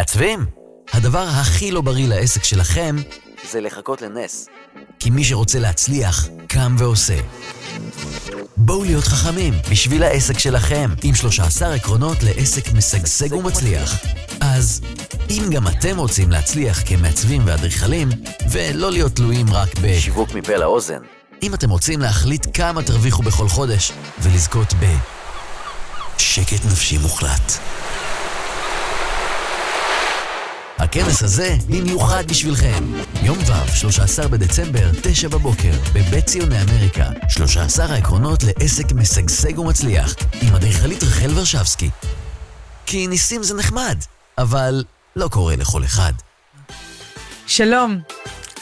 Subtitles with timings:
[0.00, 0.46] מעצבים?
[0.92, 2.96] הדבר הכי לא בריא לעסק שלכם
[3.50, 4.48] זה לחכות לנס.
[4.98, 7.20] כי מי שרוצה להצליח, קם ועושה.
[8.56, 14.04] בואו להיות חכמים בשביל העסק שלכם, עם 13 עקרונות לעסק משגשג ומצליח.
[14.40, 14.80] אז
[15.30, 18.08] אם גם אתם רוצים להצליח כמעצבים ואדריכלים,
[18.50, 21.02] ולא להיות תלויים רק בשיווק מפה לאוזן,
[21.42, 23.92] אם אתם רוצים להחליט כמה תרוויחו בכל חודש,
[24.22, 24.96] ולזכות ב...
[26.18, 27.52] שקט נפשי מוחלט.
[30.80, 32.84] הכנס הזה במיוחד בשבילכם.
[33.22, 37.04] יום ו', 13 בדצמבר, 9 בבוקר, בבית ציוני אמריקה.
[37.28, 41.90] 13 העקרונות לעסק משגשג ומצליח, עם אדריכלית רחל ורשבסקי.
[42.86, 43.96] כי ניסים זה נחמד,
[44.38, 44.84] אבל
[45.16, 46.12] לא קורה לכל אחד.
[47.46, 48.00] שלום,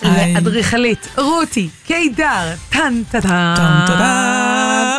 [0.02, 0.34] היי.
[0.34, 3.54] לאדריכלית רותי קידר, טן טה טה.
[3.56, 4.96] טם תודה.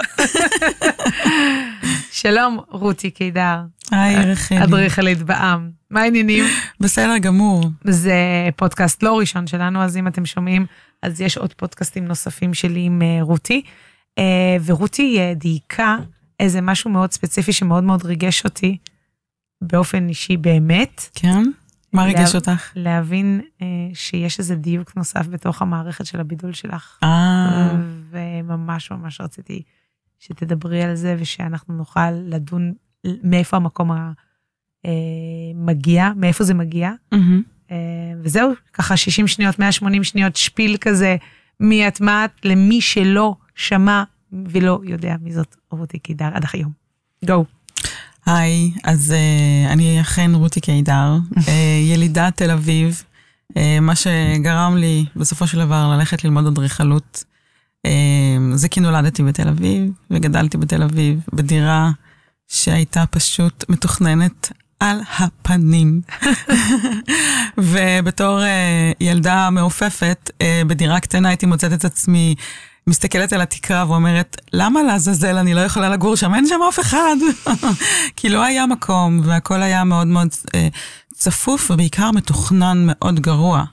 [2.22, 3.58] שלום, רותי קידר,
[3.92, 4.64] היי רחלי.
[4.64, 5.79] אדריכלית בעם.
[5.92, 6.44] מה העניינים?
[6.80, 7.64] בסדר גמור.
[7.84, 8.14] זה
[8.56, 10.66] פודקאסט לא ראשון שלנו, אז אם אתם שומעים,
[11.04, 13.62] אז יש עוד פודקאסטים נוספים שלי עם אה, רותי.
[14.18, 14.24] אה,
[14.66, 15.98] ורותי אה, דייקה
[16.40, 18.78] איזה משהו מאוד ספציפי שמאוד מאוד ריגש אותי,
[19.62, 21.10] באופן אישי באמת.
[21.16, 21.44] כן?
[21.94, 22.72] מה ריגש לה- אותך?
[22.76, 26.98] להבין אה, שיש איזה דיוק נוסף בתוך המערכת של הבידול שלך.
[27.04, 27.72] אה,
[28.10, 29.64] וממש ממש רציתי
[30.20, 32.74] שתדברי על זה ושאנחנו נוכל לדון
[33.24, 34.12] מאיפה המקום ה-
[35.56, 36.92] מגיע, מאיפה זה מגיע.
[37.72, 37.78] אה,
[38.24, 41.16] וזהו, ככה 60 שניות, 180 שניות, שפיל כזה,
[41.60, 46.72] מי את מה את, למי שלא שמע ולא יודע מי זאת רותי קידר עד היום.
[47.26, 47.46] גו.
[48.26, 53.04] היי, אז אה, אני אכן רותי קידר, אה, ילידת תל אביב,
[53.58, 57.24] אה, מה שגרם לי בסופו של דבר ללכת ללמוד אדריכלות.
[57.86, 61.92] אה, זה כי נולדתי בתל אביב וגדלתי בתל אביב בדירה
[62.48, 66.02] שהייתה פשוט מתוכננת על הפנים.
[67.58, 72.36] ובתור אה, ילדה מעופפת אה, בדירה קטנה הייתי מוצאת את עצמי
[72.88, 76.36] מסתכלת על התקרה ואומרת, למה לעזאזל אני לא יכולה לגור שם?
[76.36, 77.16] אין שם אף אחד.
[78.18, 80.68] כי לא היה מקום, והכל היה מאוד מאוד אה,
[81.14, 83.64] צפוף, ובעיקר מתוכנן מאוד גרוע.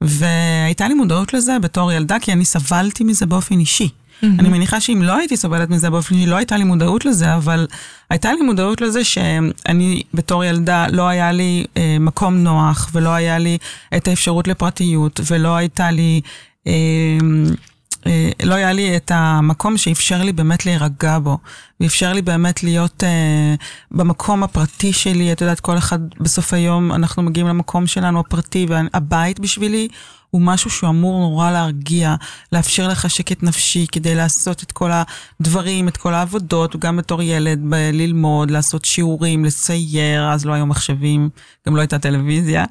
[0.00, 3.88] והייתה לי מודעות לזה בתור ילדה, כי אני סבלתי מזה באופן אישי.
[4.22, 7.66] אני מניחה שאם לא הייתי סובלת מזה באופן אישי, לא הייתה לי מודעות לזה, אבל
[8.10, 13.38] הייתה לי מודעות לזה שאני בתור ילדה, לא היה לי אה, מקום נוח, ולא היה
[13.38, 13.58] לי
[13.96, 16.20] את האפשרות לפרטיות, ולא הייתה לי...
[16.66, 16.72] אה,
[18.06, 21.38] אה, לא היה לי את המקום שאפשר לי באמת להירגע בו,
[21.80, 23.54] ואפשר לי באמת להיות אה,
[23.90, 29.40] במקום הפרטי שלי, את יודעת, כל אחד בסוף היום, אנחנו מגיעים למקום שלנו הפרטי, והבית
[29.40, 29.88] בשבילי
[30.34, 32.14] הוא משהו שהוא אמור נורא להרגיע,
[32.52, 34.90] לאפשר לך שקט נפשי כדי לעשות את כל
[35.40, 40.66] הדברים, את כל העבודות, גם בתור ילד, ב- ללמוד, לעשות שיעורים, לצייר, אז לא היו
[40.66, 41.28] מחשבים,
[41.68, 42.64] גם לא הייתה טלוויזיה,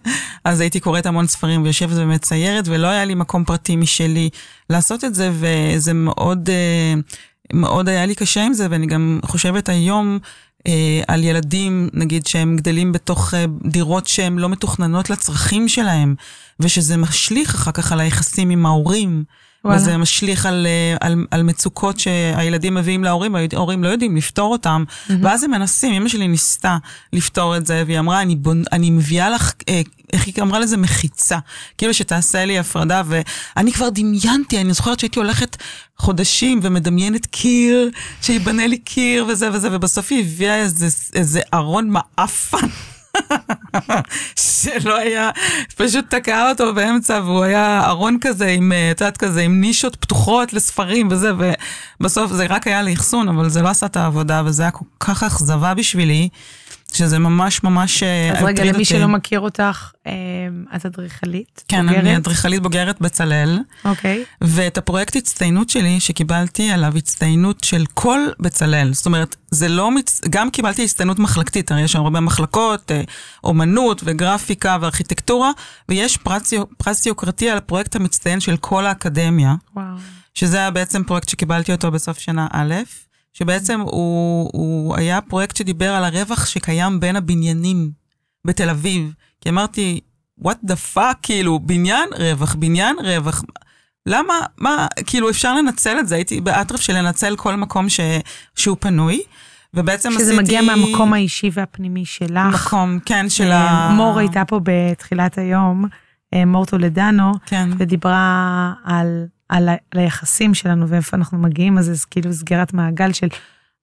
[0.46, 4.30] אז הייתי קוראת המון ספרים ויושבת ומציירת, ולא היה לי מקום פרטי משלי
[4.70, 6.94] לעשות את זה, וזה מאוד, אה,
[7.54, 10.20] מאוד היה לי קשה עם זה, ואני גם חושבת היום,
[11.08, 16.16] על ילדים, נגיד, שהם גדלים בתוך אה, דירות שהן לא מתוכננות לצרכים שלהם,
[16.60, 19.24] ושזה משליך אחר כך על היחסים עם ההורים.
[19.66, 19.78] וואלה.
[19.78, 24.84] וזה משליך על, אה, על, על מצוקות שהילדים מביאים להורים, וההורים לא יודעים לפתור אותם,
[25.22, 26.78] ואז הם מנסים, אמא שלי ניסתה
[27.14, 28.64] לפתור את זה, והיא אמרה, אני, בונ...
[28.72, 29.82] אני מביאה לך, אה,
[30.14, 30.78] איך היא אמרה לזה?
[30.78, 31.38] מחיצה.
[31.78, 35.58] כאילו שתעשה לי הפרדה, ואני כבר דמיינתי, אני זוכרת שהייתי הולכת
[35.98, 37.90] חודשים ומדמיינת קיר,
[38.22, 42.68] שיבנה לי קיר וזה וזה, ובסוף היא הביאה איזה, איזה ארון מעפן.
[44.36, 45.30] שלא היה,
[45.76, 49.96] פשוט תקעה אותו באמצע, והוא היה ארון כזה עם, אה, את יודעת, כזה עם נישות
[49.96, 51.32] פתוחות לספרים וזה,
[52.00, 55.24] ובסוף זה רק היה לאחסון, אבל זה לא עשה את העבודה, וזה היה כל כך
[55.24, 56.30] אכזבה בשבילי,
[56.96, 58.86] שזה ממש ממש אה, אז רגע, הטריד למי אותי.
[58.86, 60.12] שלא מכיר אותך, אה,
[60.76, 61.64] את אדריכלית?
[61.68, 62.00] כן, בוגרת?
[62.00, 64.24] אני אדריכלית בוגרת בצלאל, אוקיי.
[64.42, 68.94] ואת הפרויקט הצטיינות שלי, שקיבלתי עליו הצטיינות של כל בצלאל.
[68.94, 70.22] זאת אומרת, זה לא, מצ...
[70.30, 73.02] גם קיבלתי הצטיינות מחלקתית, הרי יש שם הרבה מחלקות, אה,
[73.44, 75.52] אומנות וגרפיקה וארכיטקטורה,
[75.90, 79.86] ויש פרס, פרס יוקרתי על הפרויקט המצטיין של כל האקדמיה, וואו.
[80.34, 82.74] שזה היה בעצם פרויקט שקיבלתי אותו בסוף שנה א',
[83.34, 87.92] שבעצם הוא, הוא היה פרויקט שדיבר על הרווח שקיים בין הבניינים
[88.46, 89.14] בתל אביב.
[89.42, 90.00] כי אמרתי,
[90.42, 93.44] what the fuck, כאילו, בניין רווח, בניין רווח.
[94.06, 98.00] למה, מה, כאילו אפשר לנצל את זה, הייתי באטרף של לנצל כל מקום ש,
[98.56, 99.22] שהוא פנוי,
[99.74, 100.44] ובעצם שזה עשיתי...
[100.44, 102.66] מגיע מהמקום האישי והפנימי שלך.
[102.66, 103.94] מקום, כן, של אה, ה...
[103.94, 105.86] מור הייתה פה בתחילת היום,
[106.34, 111.86] אה, מור טולדנו, כן, ודיברה על, על, ה- על היחסים שלנו ואיפה אנחנו מגיעים, אז
[111.86, 113.28] זה כאילו סגירת מעגל של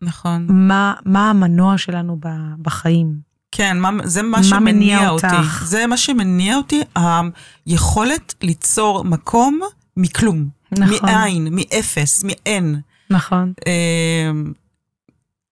[0.03, 0.47] נכון.
[0.51, 2.29] מה, מה המנוע שלנו ב-
[2.63, 3.31] בחיים.
[3.53, 5.27] כן, מה, זה מה מה שמניע מניע אותי.
[5.27, 5.63] אותך?
[5.67, 6.81] זה מה שמניע אותי,
[7.67, 9.61] היכולת ליצור מקום
[9.97, 10.49] מכלום.
[10.79, 10.99] נכון.
[11.11, 12.81] מאין, מאפס, מאין.
[13.11, 13.53] נכון.
[13.67, 14.53] אמ,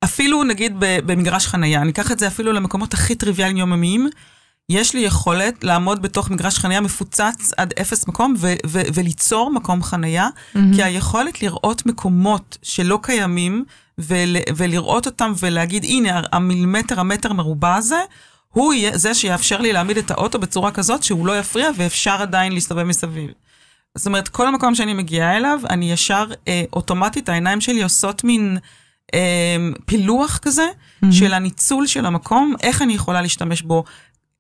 [0.05, 4.09] אפילו נגיד במגרש חנייה, אני אקח את זה אפילו למקומות הכי טריוויאליים יומיומיים,
[4.71, 9.83] יש לי יכולת לעמוד בתוך מגרש חנייה מפוצץ עד אפס מקום ו- ו- וליצור מקום
[9.83, 10.29] חנייה,
[10.75, 13.65] כי היכולת לראות מקומות שלא קיימים
[13.99, 18.01] ול- ולראות אותם ולהגיד, הנה, המילימטר, המטר מרובע הזה,
[18.49, 22.53] הוא יהיה זה שיאפשר לי להעמיד את האוטו בצורה כזאת שהוא לא יפריע ואפשר עדיין
[22.53, 23.31] להסתובב מסביב.
[23.95, 28.59] זאת אומרת, כל מקום שאני מגיעה אליו, אני ישר אה, אוטומטית, העיניים שלי עושות מין
[29.15, 29.57] אה,
[29.87, 31.13] פילוח כזה mm-hmm.
[31.13, 33.85] של הניצול של המקום, איך אני יכולה להשתמש בו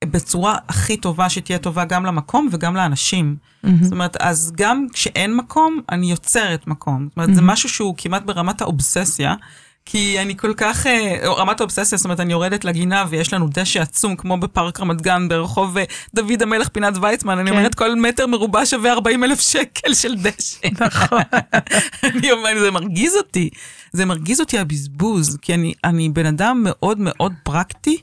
[0.05, 3.37] בצורה הכי טובה, שתהיה טובה גם למקום וגם לאנשים.
[3.37, 3.69] Mm-hmm.
[3.83, 7.07] זאת אומרת, אז גם כשאין מקום, אני יוצרת מקום.
[7.09, 7.35] זאת אומרת, mm-hmm.
[7.35, 9.35] זה משהו שהוא כמעט ברמת האובססיה.
[9.91, 13.81] כי אני כל כך, אה, רמת האובססיה, זאת אומרת, אני יורדת לגינה ויש לנו דשא
[13.81, 15.85] עצום, כמו בפארק רמת גן, ברחוב אה,
[16.15, 17.57] דוד המלך פינת ויצמן, אני כן.
[17.57, 20.69] אומרת, כל מטר מרובע שווה 40 אלף שקל של דשא.
[20.81, 21.23] נכון.
[22.05, 23.51] אני אומרת, זה מרגיז אותי.
[23.93, 27.99] זה מרגיז אותי הבזבוז, כי אני, אני בן אדם מאוד מאוד פרקטי,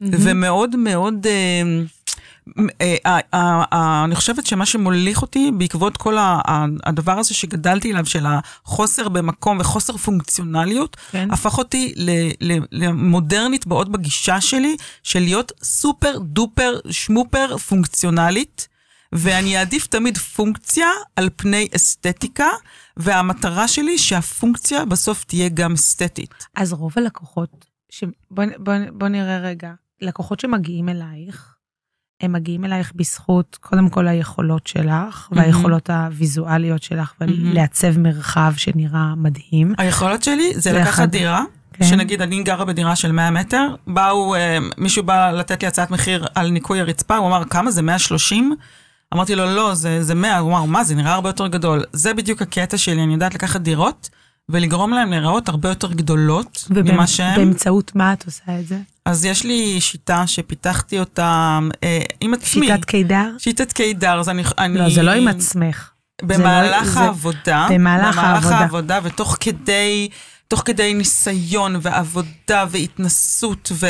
[0.00, 1.26] ומאוד מאוד...
[1.26, 6.16] אה, אה, אה, אני חושבת שמה שמוליך אותי בעקבות כל
[6.82, 11.30] הדבר הזה שגדלתי אליו, של החוסר במקום וחוסר פונקציונליות, כן.
[11.30, 11.94] הפך אותי
[12.72, 18.68] למודרנית מאוד בגישה שלי, של להיות סופר דופר שמופר פונקציונלית.
[19.12, 22.48] ואני אעדיף תמיד פונקציה על פני אסתטיקה,
[22.96, 26.34] והמטרה שלי שהפונקציה בסוף תהיה גם אסתטית.
[26.56, 28.04] אז רוב הלקוחות, ש...
[28.30, 31.54] בוא, בוא, בוא נראה רגע, לקוחות שמגיעים אלייך,
[32.22, 39.74] הם מגיעים אלייך בזכות קודם כל היכולות שלך, והיכולות הוויזואליות שלך, ולעצב מרחב שנראה מדהים.
[39.78, 41.10] היכולות שלי זה זה לקחת אחד.
[41.10, 41.84] דירה, כן.
[41.84, 46.26] שנגיד אני גרה בדירה של 100 מטר, באו, אה, מישהו בא לתת לי הצעת מחיר
[46.34, 48.56] על ניקוי הרצפה, הוא אמר, כמה זה 130?
[49.14, 51.84] אמרתי לו, לא, זה, זה 100, הוא אמר, מה, זה נראה הרבה יותר גדול.
[51.92, 54.10] זה בדיוק הקטע שלי, אני יודעת לקחת דירות,
[54.48, 57.32] ולגרום להם להיראות הרבה יותר גדולות ממה שהם.
[57.42, 58.78] ובאמצעות מה את עושה את זה?
[59.04, 62.66] אז יש לי שיטה שפיתחתי אותה אה, עם עצמי.
[62.66, 63.30] שיטת קידר?
[63.38, 64.42] שיטת קידר, אז אני...
[64.58, 65.90] אני לא, זה לא עם עצמך.
[66.22, 68.58] במהלך זה לא- זה- העבודה, במהלך במהלך העבודה.
[68.58, 70.08] העבודה, ותוך כדי,
[70.48, 73.86] תוך כדי ניסיון ועבודה והתנסות ו,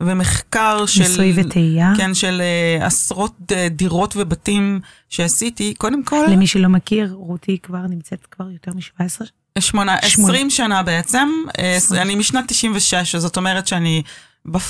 [0.00, 1.00] ומחקר של...
[1.00, 1.92] ניסוי וטעייה.
[1.96, 2.42] כן, של
[2.80, 8.50] אה, עשרות אה, דירות ובתים שעשיתי, קודם כל, למי שלא מכיר, רותי כבר נמצאת כבר
[8.50, 9.26] יותר מ-17
[9.58, 9.94] שמונה.
[9.94, 11.28] עשרים שנה בעצם,
[11.58, 12.02] אה, עשרים.
[12.02, 14.02] אני משנת 96, אז זאת אומרת שאני,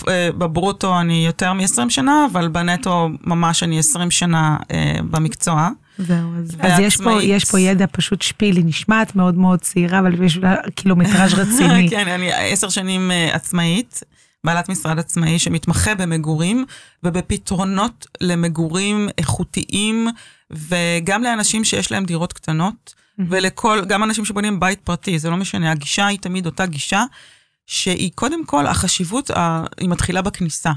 [0.08, 5.69] אה, בברוטו אני יותר מ-20 שנה, אבל בנטו ממש אני 20 שנה אה, במקצוע.
[5.99, 7.23] זהו, אז, אז יש, פה.
[7.23, 11.90] יש פה ידע פשוט שפיל, היא נשמעת מאוד מאוד צעירה, אבל יש לה קילומטראז' רציני.
[11.90, 14.00] כן, אני עשר שנים אה, עצמאית,
[14.44, 16.64] בעלת משרד עצמאי שמתמחה במגורים
[17.02, 20.08] ובפתרונות למגורים איכותיים,
[20.50, 25.70] וגם לאנשים שיש להם דירות קטנות, ולכל, גם אנשים שבונים בית פרטי, זה לא משנה,
[25.70, 27.05] הגישה היא תמיד אותה גישה,
[27.67, 29.31] שהיא קודם כל, החשיבות,
[29.79, 30.73] היא מתחילה בכניסה.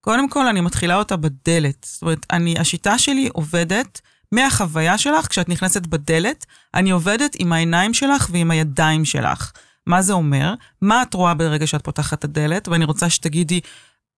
[0.00, 1.86] קודם כל, אני מתחילה אותה בדלת.
[1.88, 4.00] זאת אומרת, אני, השיטה שלי עובדת
[4.32, 9.52] מהחוויה שלך, כשאת נכנסת בדלת, אני עובדת עם העיניים שלך ועם הידיים שלך.
[9.86, 10.54] מה זה אומר?
[10.82, 12.68] מה את רואה ברגע שאת פותחת את הדלת?
[12.68, 13.60] ואני רוצה שתגידי,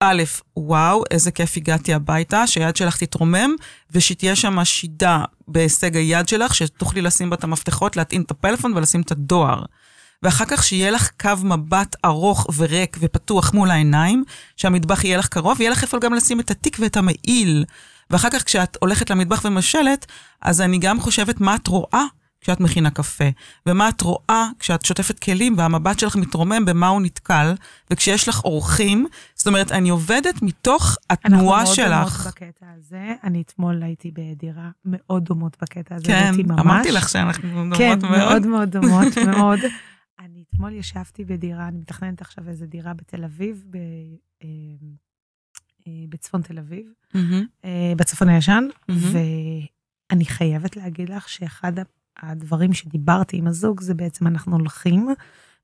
[0.05, 0.23] א',
[0.57, 3.55] וואו, איזה כיף הגעתי הביתה, שהיד שלך תתרומם,
[3.91, 9.01] ושתהיה שם שידה בהישג היד שלך, שתוכלי לשים בה את המפתחות, להטעין את הפלאפון ולשים
[9.01, 9.63] את הדואר.
[10.23, 14.25] ואחר כך שיהיה לך קו מבט ארוך וריק ופתוח מול העיניים,
[14.57, 17.65] שהמטבח יהיה לך קרוב, יהיה לך איפה גם לשים את התיק ואת המעיל.
[18.11, 20.07] ואחר כך כשאת הולכת למטבח ומבשלת,
[20.43, 22.05] אז אני גם חושבת מה את רואה
[22.43, 23.25] כשאת מכינה קפה,
[23.67, 27.55] ומה את רואה כשאת שוטפת כלים והמבט שלך מתרומם במה הוא נתקל,
[27.91, 32.27] וכשיש לך אורחים, זאת אומרת, אני עובדת מתוך התנועה אנחנו מאוד דומות שלך.
[32.27, 33.15] בקטע הזה.
[33.25, 36.07] אני אתמול הייתי בדירה מאוד דומות בקטע הזה.
[36.07, 36.61] כן, רותי ממש.
[36.61, 38.17] אמרתי לך שאנחנו דומות כן, מאוד.
[38.17, 39.59] מאוד מאוד דומות, מאוד.
[40.21, 43.77] אני אתמול ישבתי בדירה, אני מתכננת עכשיו איזו דירה בתל אביב, ב,
[44.43, 44.49] אה,
[45.87, 47.47] אה, בצפון תל אביב, מהמם.
[47.65, 49.01] אה, בצפון הישן, מהמם.
[50.11, 51.73] ואני חייבת להגיד לך שאחד
[52.23, 55.09] הדברים שדיברתי עם הזוג, זה בעצם אנחנו הולכים,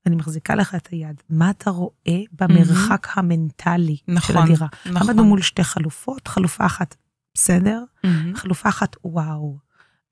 [0.05, 1.23] ואני מחזיקה לך את היד.
[1.31, 4.67] מה אתה רואה במרחק המנטלי של נכון, הדירה?
[4.87, 4.97] נכון.
[4.97, 6.97] עמדנו מול שתי חלופות, חלופה אחת,
[7.35, 7.85] בסדר?
[8.05, 8.37] מהמם.
[8.37, 9.59] חלופה אחת, וואו.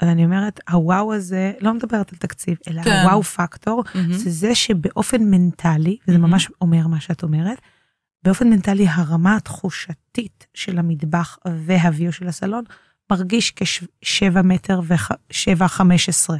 [0.02, 3.02] ואני אומרת, הוואו הזה, לא מדברת על תקציב, אלא כן.
[3.02, 4.12] הוואו פקטור, מהמם.
[4.12, 6.30] זה זה שבאופן מנטלי, וזה מהמם.
[6.30, 7.60] ממש אומר מה שאת אומרת,
[8.22, 12.64] באופן מנטלי הרמה התחושתית של המטבח והוויו של הסלון
[13.10, 13.52] מרגיש
[14.02, 14.80] כשבע מטר
[15.30, 16.36] ושבע חמש עשרה.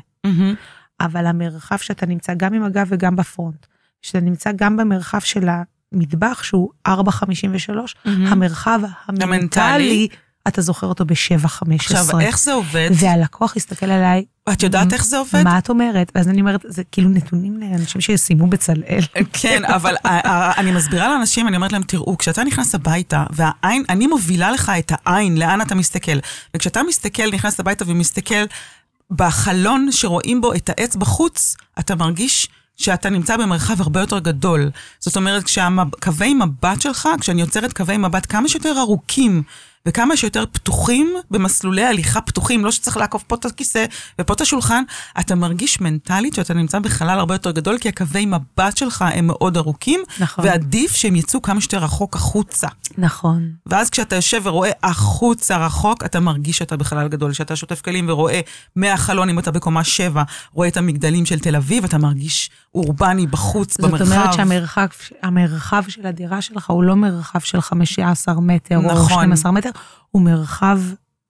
[1.00, 3.66] אבל המרחב שאתה נמצא גם עם הגב וגם בפרונט,
[4.02, 5.48] שאתה נמצא גם במרחב של
[5.92, 6.90] מטבח שהוא 4.53,
[8.06, 10.08] המרחב המנטלי.
[10.48, 11.74] אתה זוכר אותו ב-7.15.
[11.74, 12.90] עכשיו, איך זה עובד?
[12.92, 15.42] והלקוח הסתכל עליי, את יודעת איך זה עובד?
[15.42, 16.12] מה את אומרת?
[16.14, 19.00] ואז אני אומרת, זה כאילו נתונים לאנשים שסיימו בצלאל.
[19.32, 19.94] כן, אבל
[20.58, 24.92] אני מסבירה לאנשים, אני אומרת להם, תראו, כשאתה נכנס הביתה, והעין, אני מובילה לך את
[24.94, 26.18] העין, לאן אתה מסתכל.
[26.54, 28.44] וכשאתה מסתכל, נכנס הביתה ומסתכל
[29.10, 34.70] בחלון שרואים בו את העץ בחוץ, אתה מרגיש שאתה נמצא במרחב הרבה יותר גדול.
[35.00, 39.42] זאת אומרת, כשקווי מבט שלך, כשאני יוצרת קווי מבט כמה שיותר ארוכים,
[39.86, 43.84] וכמה שיותר פתוחים, במסלולי הליכה פתוחים, לא שצריך לעקוף פה את הכיסא
[44.20, 44.82] ופה את השולחן,
[45.20, 49.56] אתה מרגיש מנטלית שאתה נמצא בחלל הרבה יותר גדול, כי הקווי מבט שלך הם מאוד
[49.56, 50.44] ארוכים, נכון.
[50.44, 52.68] ועדיף שהם יצאו כמה שיותר רחוק החוצה.
[52.98, 53.50] נכון.
[53.66, 57.32] ואז כשאתה יושב ורואה החוצה רחוק, אתה מרגיש שאתה בחלל גדול.
[57.32, 58.40] כשאתה שוטף כלים ורואה
[58.76, 63.72] מהחלון, אם אתה בקומה 7, רואה את המגדלים של תל אביב, אתה מרגיש אורבני בחוץ,
[63.72, 64.12] זאת במרחב.
[64.12, 64.86] אומרת שהמרחב
[65.22, 69.10] המרחב של הדירה שלך הוא לא מרחב של 15 מטר או נכון.
[69.10, 69.70] 12 מטר,
[70.10, 70.78] הוא מרחב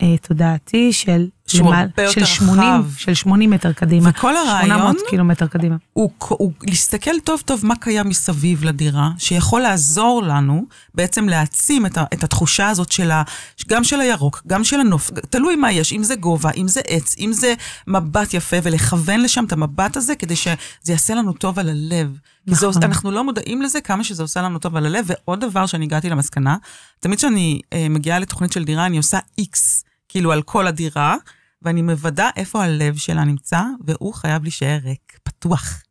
[0.02, 2.84] אה, תודעתי של, שהוא למעלה- הרבה יותר של 80, רחב.
[2.96, 4.08] של 80 מטר קדימה.
[4.10, 5.76] וכל הרעיון 800 קילומטר קדימה.
[5.92, 11.98] הוא, הוא להסתכל טוב טוב מה קיים מסביב לדירה, שיכול לעזור לנו בעצם להעצים את,
[11.98, 13.22] ה, את התחושה הזאת של ה,
[13.68, 17.14] גם של הירוק, גם של הנוף, תלוי מה יש, אם זה גובה, אם זה עץ,
[17.18, 17.54] אם זה
[17.86, 20.54] מבט יפה, ולכוון לשם את המבט הזה כדי שזה
[20.88, 22.16] יעשה לנו טוב על הלב.
[22.46, 22.66] זה, נכון.
[22.68, 25.84] עוש- אנחנו לא מודעים לזה כמה שזה עושה לנו טוב על הלב, ועוד דבר שאני
[25.84, 26.56] הגעתי למסקנה,
[27.00, 31.16] תמיד כשאני אה, מגיעה לתוכנית של דירה, אני עושה איקס, כאילו על כל הדירה,
[31.66, 35.82] ואני מוודא איפה הלב שלה נמצא, והוא חייב להישאר ריק, פתוח.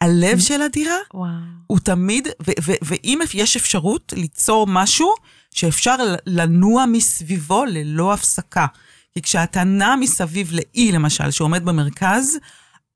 [0.00, 1.30] הלב של הדירה וואו.
[1.66, 2.28] הוא תמיד,
[2.82, 5.14] ואם יש אפשרות ליצור משהו
[5.50, 8.66] שאפשר לנוע מסביבו ללא הפסקה.
[9.14, 12.36] כי כשאתה נע מסביב לאי, למשל, שעומד במרכז,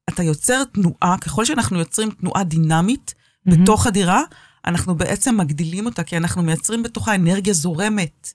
[0.08, 3.14] אתה יוצר תנועה, ככל שאנחנו יוצרים תנועה דינמית.
[3.46, 4.22] בתוך הדירה,
[4.66, 8.32] אנחנו בעצם מגדילים אותה, כי אנחנו מייצרים בתוכה אנרגיה זורמת.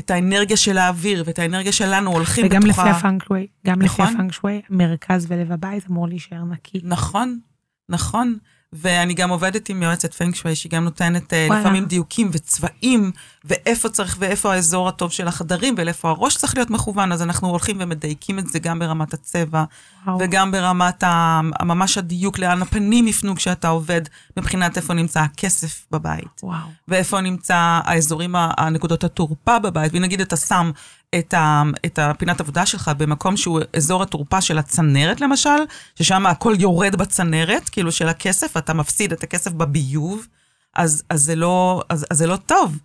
[0.00, 2.82] את האנרגיה של האוויר ואת האנרגיה שלנו הולכים וגם בתוכה.
[2.82, 4.14] לפי הפאנק שווי, גם לפי נכון.
[4.14, 6.80] הפאנק שווי, מרכז ולב הבית אמור להישאר נקי.
[6.84, 7.38] נכון,
[7.88, 8.38] נכון.
[8.72, 11.60] ואני גם עובדת עם יועצת פנג שווי, שהיא גם נותנת אה, וואלה.
[11.60, 13.12] לפעמים דיוקים וצבעים,
[13.44, 17.76] ואיפה צריך ואיפה האזור הטוב של החדרים, ולאיפה הראש צריך להיות מכוון, אז אנחנו הולכים
[17.80, 19.64] ומדייקים את זה גם ברמת הצבע,
[20.06, 20.18] וואו.
[20.20, 24.02] וגם ברמת ה, ממש הדיוק לאן הפנים יפנו כשאתה עובד,
[24.36, 26.40] מבחינת איפה נמצא הכסף בבית.
[26.42, 26.68] וואו.
[26.88, 30.70] ואיפה נמצא האזורים, הנקודות התורפה בבית, ונגיד אתה שם
[31.18, 35.58] את, ה, את הפינת עבודה שלך במקום שהוא אזור התורפה של הצנרת למשל,
[35.94, 40.26] ששם הכל יורד בצנרת, כאילו של הכסף, אתה מפסיד את הכסף בביוב,
[40.76, 42.78] אז, אז, זה, לא, אז, אז זה לא טוב.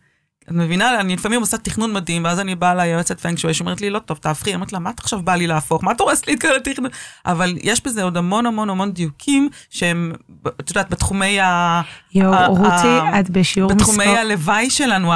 [0.44, 1.00] את מבינה?
[1.00, 4.18] אני לפעמים עושה תכנון מדהים, ואז אני באה ליועצת פנג שווי, שאומרת לי, לא טוב,
[4.18, 4.50] תהפכי.
[4.50, 5.84] אני אומרת לה, מה את עכשיו באה לי להפוך?
[5.84, 6.92] מה את הורסת לי את כל התכנון?
[7.26, 10.12] אבל יש בזה עוד המון המון המון דיוקים, שהם,
[10.60, 11.82] את יודעת, בתחומי ה...
[12.14, 14.20] יואו, רותי, את בשיעור בתחומי מספר...
[14.20, 15.12] הלוואי שלנו,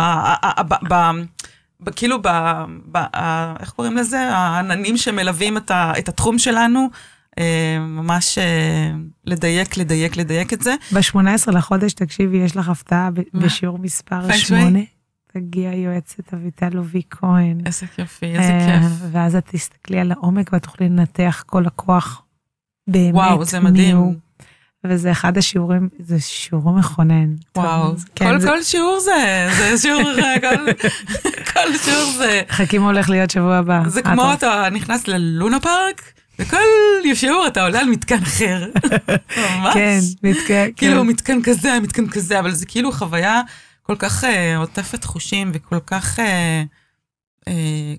[1.95, 4.19] כאילו, ב- ב- ה- איך קוראים לזה?
[4.19, 6.87] העננים שמלווים את ה- את התחום שלנו,
[7.39, 8.91] אה, ממש אה,
[9.25, 10.75] לדייק, לדייק, לדייק את זה.
[10.93, 13.09] ב-18 לחודש, תקשיבי, יש לך הפתעה?
[13.33, 14.61] בשיעור מספר פנג שווי?
[14.61, 14.79] 8.
[15.33, 17.61] תגיע יועצת אביטל לובי כהן.
[17.65, 17.85] איזה
[18.23, 18.91] איזה אה, כיף.
[19.11, 22.21] ואז את תסתכלי על העומק ואת תוכלי לנתח כל לקוח
[22.87, 24.28] באמת וואו, זה מדהים.
[24.83, 24.91] הוא.
[24.93, 27.33] וזה אחד השיעורים, זה שיעור מכונן.
[27.57, 30.03] וואו, טוב, כן, כל, זה- כל שיעור זה, זה שיעור,
[30.41, 30.71] כל,
[31.53, 33.81] כל שיעור זה, חכים הולך להיות שבוע הבא.
[33.87, 34.31] זה כמו טוב.
[34.31, 36.01] אתה נכנס ללונה פארק,
[36.39, 36.57] וכל
[37.13, 38.65] שיעור אתה עולה על מתקן אחר.
[39.37, 39.73] ממש.
[39.73, 43.41] כן, מתקן, כאילו מתקן כזה, מתקן כזה, אבל זה כאילו חוויה
[43.83, 46.63] כל כך אה, עוטפת חושים וכל כך, אה,
[47.47, 47.53] אה,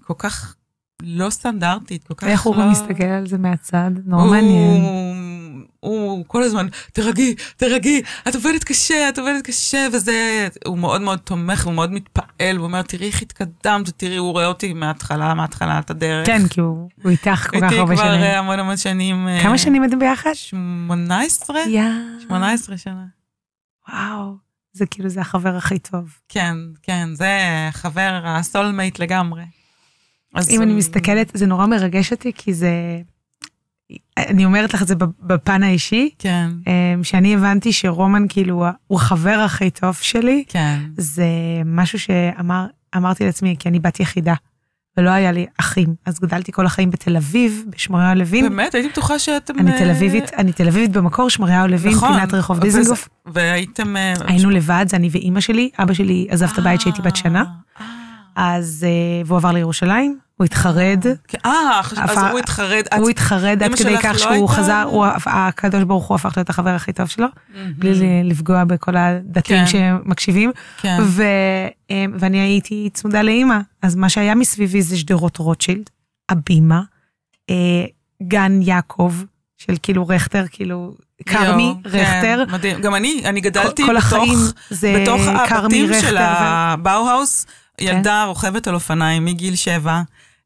[0.07, 0.55] כל כך
[1.03, 2.63] לא סטנדרטית, כל כך איך הוא לא...
[2.63, 3.91] גם מסתכל על זה מהצד?
[4.07, 4.83] נורא הוא- מעניין.
[5.81, 11.19] הוא כל הזמן, תרגי, תרגי, את עובדת קשה, את עובדת קשה, וזה, הוא מאוד מאוד
[11.19, 15.91] תומך, הוא מאוד מתפעל, הוא אומר, תראי איך התקדמת, תראי, הוא רואה אותי מההתחלה, מהתחלת
[15.91, 16.27] הדרך.
[16.27, 18.21] כן, כי הוא הוא איתך כל כך איתי הרבה כבר שנים.
[18.21, 19.29] אה, המון המון שנים.
[19.29, 20.35] אה, כמה שנים אתם ביחד?
[20.35, 21.61] 18?
[21.61, 21.83] יא.
[22.21, 23.05] 18 שנה.
[23.89, 24.35] וואו,
[24.73, 26.19] זה כאילו, זה החבר הכי טוב.
[26.29, 27.39] כן, כן, זה
[27.73, 29.43] חבר הסולמייט לגמרי.
[30.35, 32.71] אז אם אני מסתכלת, זה נורא מרגש אותי, כי זה...
[34.19, 39.43] אני אומרת לך את זה בפן האישי, כן, אמ, שאני הבנתי שרומן כאילו הוא החבר
[39.45, 40.79] הכי טוב שלי, כן.
[40.97, 41.27] זה
[41.65, 44.35] משהו שאמרתי לעצמי, כי אני בת יחידה,
[44.97, 48.49] ולא היה לי אחים, אז גדלתי כל החיים בתל אביב, בשמריהו לוין.
[48.49, 49.59] באמת, הייתי בטוחה שאתם...
[49.59, 52.13] אני אה, תל אביבית, אני תל אביבית במקור, שמריהו לוין, נכון.
[52.13, 53.09] פינת רחוב דיזנגוף.
[53.27, 53.97] והייתם...
[53.97, 57.45] אה, היינו לבד, זה אני ואימא שלי, אבא שלי עזב את הבית כשהייתי בת שנה,
[57.81, 58.87] אה, אז,
[59.27, 61.05] והוא עבר לירושלים, הוא התחרד.
[61.47, 62.83] אה, אז הוא התחרד.
[62.97, 64.89] הוא התחרד עד כדי כך לא שהוא חזר,
[65.27, 67.27] הקדוש ברוך הוא הפך להיות החבר הכי טוב שלו,
[67.79, 69.71] בלי לפגוע בכל הדתיים כן.
[69.71, 70.51] שמקשיבים.
[70.81, 70.99] כן.
[71.91, 75.91] אה, ואני הייתי צמודה לאימא, אז מה שהיה מסביבי זה שדרות רוטשילד,
[76.29, 76.83] הבימה,
[77.51, 77.85] אה,
[78.23, 79.15] גן יעקב,
[79.59, 80.95] של כאילו רכטר, כאילו,
[81.27, 82.45] כרמי, יואו, רכטר.
[82.47, 82.81] כן, מדהים.
[82.81, 85.91] גם אני, אני גדלתי כל בתוך, זה בתוך הבתים.
[86.01, 87.47] של הבאוהאוס,
[87.81, 90.01] ילדה רוכבת על אופניים מגיל שבע,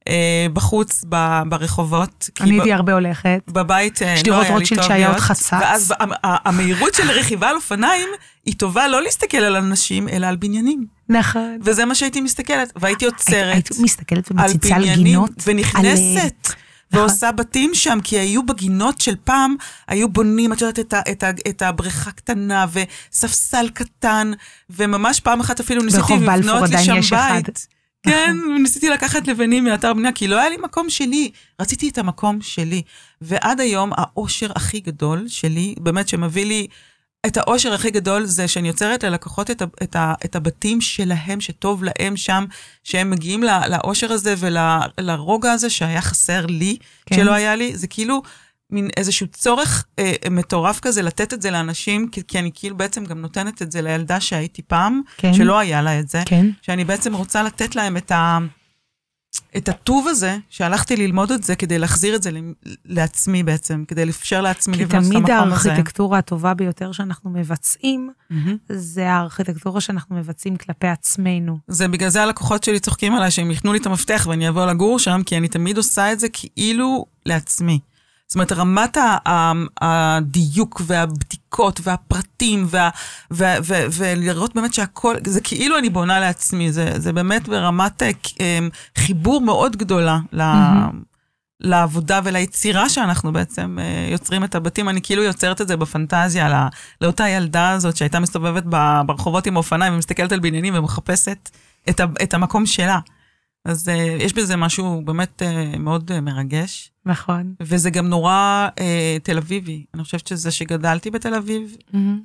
[0.09, 2.31] אה, בחוץ ב- ברחובות.
[2.41, 3.41] אני ב- הייתי הרבה הולכת.
[3.49, 5.21] בבית אה, לא היה לי רוטשילד טוב שהיה עוד להיות.
[5.25, 5.53] חצץ.
[5.53, 8.09] ואז המהירות של רכיבה על אופניים,
[8.47, 10.87] היא טובה לא להסתכל על אנשים, אלא על בניינים.
[11.09, 11.59] נכון.
[11.63, 13.53] וזה מה שהייתי מסתכלת, והייתי עוצרת.
[13.53, 15.31] היית מסתכלת ומציצה על גינות.
[15.47, 16.49] ונכנסת.
[16.49, 16.55] על-
[16.93, 19.55] ועושה בתים שם, כי היו בגינות של פעם,
[19.89, 24.31] היו בונים, את יודעת, את, ה, את, ה, את הבריכה קטנה וספסל קטן,
[24.71, 27.41] וממש פעם אחת אפילו ניסיתי ברחוב בלפור לבנות לי עדיין שם יש אחד.
[28.05, 31.31] כן, ניסיתי לקחת לבנים מאתר בנייה, כי לא היה לי מקום שלי,
[31.61, 32.83] רציתי את המקום שלי.
[33.21, 36.67] ועד היום האושר הכי גדול שלי, באמת שמביא לי
[37.27, 41.41] את האושר הכי גדול זה שאני יוצרת ללקוחות את, ה, את, ה, את הבתים שלהם,
[41.41, 42.45] שטוב להם שם,
[42.85, 44.35] שהם מגיעים לא, לאושר הזה
[44.99, 46.77] ולרוגע הזה שהיה חסר לי.
[47.07, 47.17] כן.
[47.17, 48.23] שלא היה לי, זה כאילו
[48.71, 53.05] מין איזשהו צורך אה, מטורף כזה לתת את זה לאנשים, כי, כי אני כאילו בעצם
[53.05, 55.35] גם נותנת את זה לילדה שהייתי פעם, כן.
[55.35, 56.47] שלא היה לה את זה, כן.
[56.63, 58.39] שאני בעצם רוצה לתת להם את ה...
[59.57, 62.31] את הטוב הזה, שהלכתי ללמוד את זה כדי להחזיר את זה
[62.85, 65.71] לעצמי בעצם, כדי לאפשר לעצמי כי לבנות את תמיד המקום הזה.
[65.73, 68.57] הארכיטקטורה הטובה ביותר שאנחנו מבצעים, מהמם.
[68.69, 71.59] זה הארכיטקטורה שאנחנו מבצעים כלפי עצמנו.
[71.69, 74.99] זה בגלל זה הלקוחות שלי צוחקים עליי שהם ייתנו לי את המפתח ואני אבוא לגור
[74.99, 77.79] שם, כי אני תמיד עושה את זה כאילו לעצמי.
[78.27, 78.97] זאת אומרת, רמת
[79.81, 82.91] הדיוק והבדיקות והפרטים וה,
[83.33, 88.11] ו, ו, ולראות באמת שהכל, זה כאילו אני בונה לעצמי, זה, זה באמת ברמת אה,
[88.41, 88.59] אה,
[88.99, 90.43] חיבור מאוד גדולה ל,
[91.61, 94.89] לעבודה וליצירה שאנחנו בעצם אה, יוצרים את הבתים.
[94.89, 96.57] אני כאילו יוצרת את זה בפנטזיה לא,
[97.01, 98.65] לאותה ילדה הזאת שהייתה מסתובבת
[99.07, 101.51] ברחובות עם האופניים ומסתכלת על בניינים ומחפשת
[101.89, 102.99] את, ה, את המקום שלה.
[103.65, 103.89] אז
[104.19, 105.43] יש בזה משהו באמת
[105.79, 106.94] מאוד מרגש.
[107.07, 107.55] נכון.
[107.61, 108.33] וזה גם נורא
[108.81, 109.85] אה, תל אביבי.
[109.95, 111.77] אני חושבת שזה שגדלתי בתל אביב,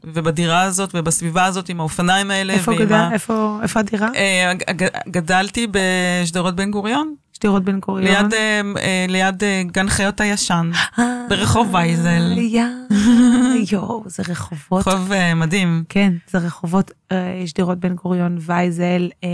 [0.03, 2.53] ובדירה הזאת ובסביבה הזאת עם האופניים האלה.
[2.53, 2.93] איפה גדל?
[2.95, 4.07] ה- איפה איפה הדירה?
[4.15, 8.07] אה, ג- גדלתי בשדרות בן גוריון, שדרות בן גוריון.
[8.23, 10.71] ליד, אה, אה, ליד אה, גן חיות הישן,
[11.29, 12.33] ברחוב וייזל.
[13.71, 14.87] יואו, זה רחובות.
[14.87, 15.83] רחוב אה, מדהים.
[15.89, 19.29] כן, זה רחובות, אה, שדרות בן גוריון, וייזל, אה,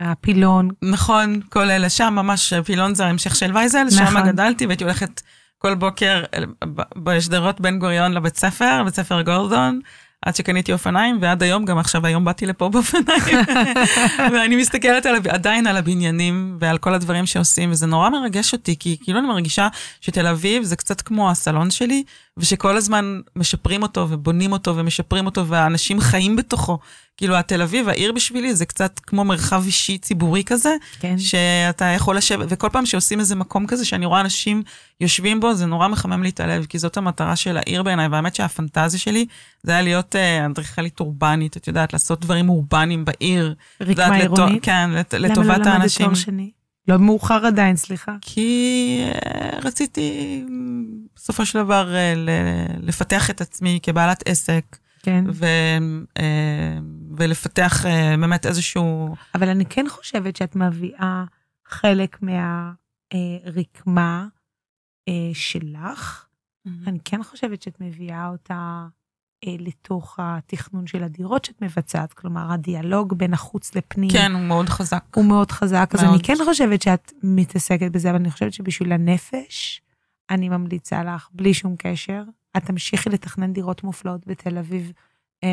[0.00, 0.68] הפילון.
[0.82, 4.28] נכון, כל אלה שם, ממש פילון זה ההמשך של וייזל, שם נכון.
[4.28, 5.20] גדלתי והייתי הולכת
[5.58, 6.40] כל בוקר אה,
[6.96, 9.80] בשדרות בן גוריון לבית ספר, בית ספר גורדון,
[10.22, 13.38] עד שקניתי אופניים, ועד היום, גם עכשיו היום באתי לפה באופניים,
[14.32, 18.96] ואני מסתכלת על, עדיין על הבניינים ועל כל הדברים שעושים, וזה נורא מרגש אותי, כי
[19.02, 19.68] כאילו אני מרגישה
[20.00, 22.04] שתל אביב זה קצת כמו הסלון שלי,
[22.38, 26.78] ושכל הזמן משפרים אותו ובונים אותו ומשפרים אותו, והאנשים חיים בתוכו.
[27.16, 30.70] כאילו, התל אביב, העיר בשבילי, זה קצת כמו מרחב אישי ציבורי כזה,
[31.00, 31.18] כן.
[31.18, 34.62] שאתה יכול לשבת, וכל פעם שעושים איזה מקום כזה שאני רואה אנשים
[35.00, 38.34] יושבים בו, זה נורא מחמם לי את הלב, כי זאת המטרה של העיר בעיניי, והאמת
[38.34, 39.26] שהפנטזיה שלי
[39.62, 43.54] זה היה להיות אה, אדריכלית אורבנית, את יודעת, לעשות דברים אורבניים בעיר.
[43.80, 44.64] רקמה עירונית.
[44.64, 46.06] כן, לט- למה לטובת לא למדת האנשים.
[46.06, 46.50] תואר שני?
[46.88, 48.16] לא מאוחר עדיין, סליחה.
[48.20, 50.84] כי אה, רציתי מ,
[51.16, 52.14] בסופו של דבר אה,
[52.80, 55.24] לפתח את עצמי כבעלת עסק, כן.
[55.32, 55.46] ו,
[56.18, 56.78] אה,
[57.16, 59.14] ולפתח אה, באמת איזשהו...
[59.34, 61.24] אבל אני כן חושבת שאת מביאה
[61.66, 62.18] חלק
[63.12, 64.26] מהרקמה
[65.08, 66.26] אה, שלך.
[66.86, 68.86] אני כן חושבת שאת מביאה אותה אה,
[69.44, 72.12] לתוך התכנון של הדירות שאת מבצעת.
[72.12, 74.10] כלומר, הדיאלוג בין החוץ לפנים.
[74.10, 75.04] כן, הוא מאוד חזק.
[75.14, 76.14] הוא מאוד חזק, אז מאוד.
[76.14, 79.82] אני כן חושבת שאת מתעסקת בזה, אבל אני חושבת שבשביל הנפש,
[80.30, 82.22] אני ממליצה לך, בלי שום קשר,
[82.56, 84.92] את תמשיכי לתכנן דירות מופלאות בתל אביב,
[85.44, 85.48] אה,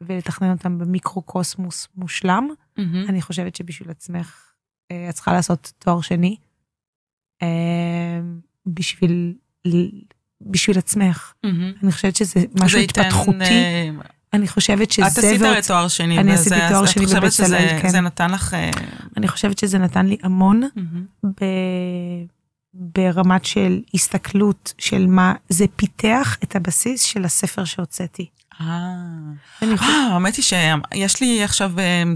[0.00, 2.48] ולתכנן אותן במיקרוקוסמוס מושלם.
[2.76, 3.04] מהמם.
[3.08, 4.52] אני חושבת שבשביל עצמך,
[4.90, 6.36] אה, את צריכה לעשות תואר שני,
[7.42, 8.20] אה,
[8.66, 9.34] בשביל,
[10.40, 11.32] בשביל עצמך.
[11.44, 11.72] מהמם.
[11.82, 13.88] אני חושבת שזה משהו זה ייתן, התפתחותי, אה,
[14.32, 15.06] אני חושבת שזה...
[15.06, 16.18] את עשית הרי תואר שני.
[16.18, 17.28] אני עשיתי תואר שני בבצלאל,
[17.68, 17.88] שזה- כן.
[17.88, 18.54] זה נתן לך...
[18.54, 18.70] אה,
[19.16, 20.62] אני חושבת שזה נתן לי המון.
[20.76, 21.04] מהמם.
[21.24, 21.44] ב...
[22.74, 28.26] ברמת של הסתכלות של מה זה פיתח את הבסיס של הספר שהוצאתי.
[28.60, 28.66] אה,
[29.62, 29.68] אה,
[30.12, 31.72] האמת היא שיש לי עכשיו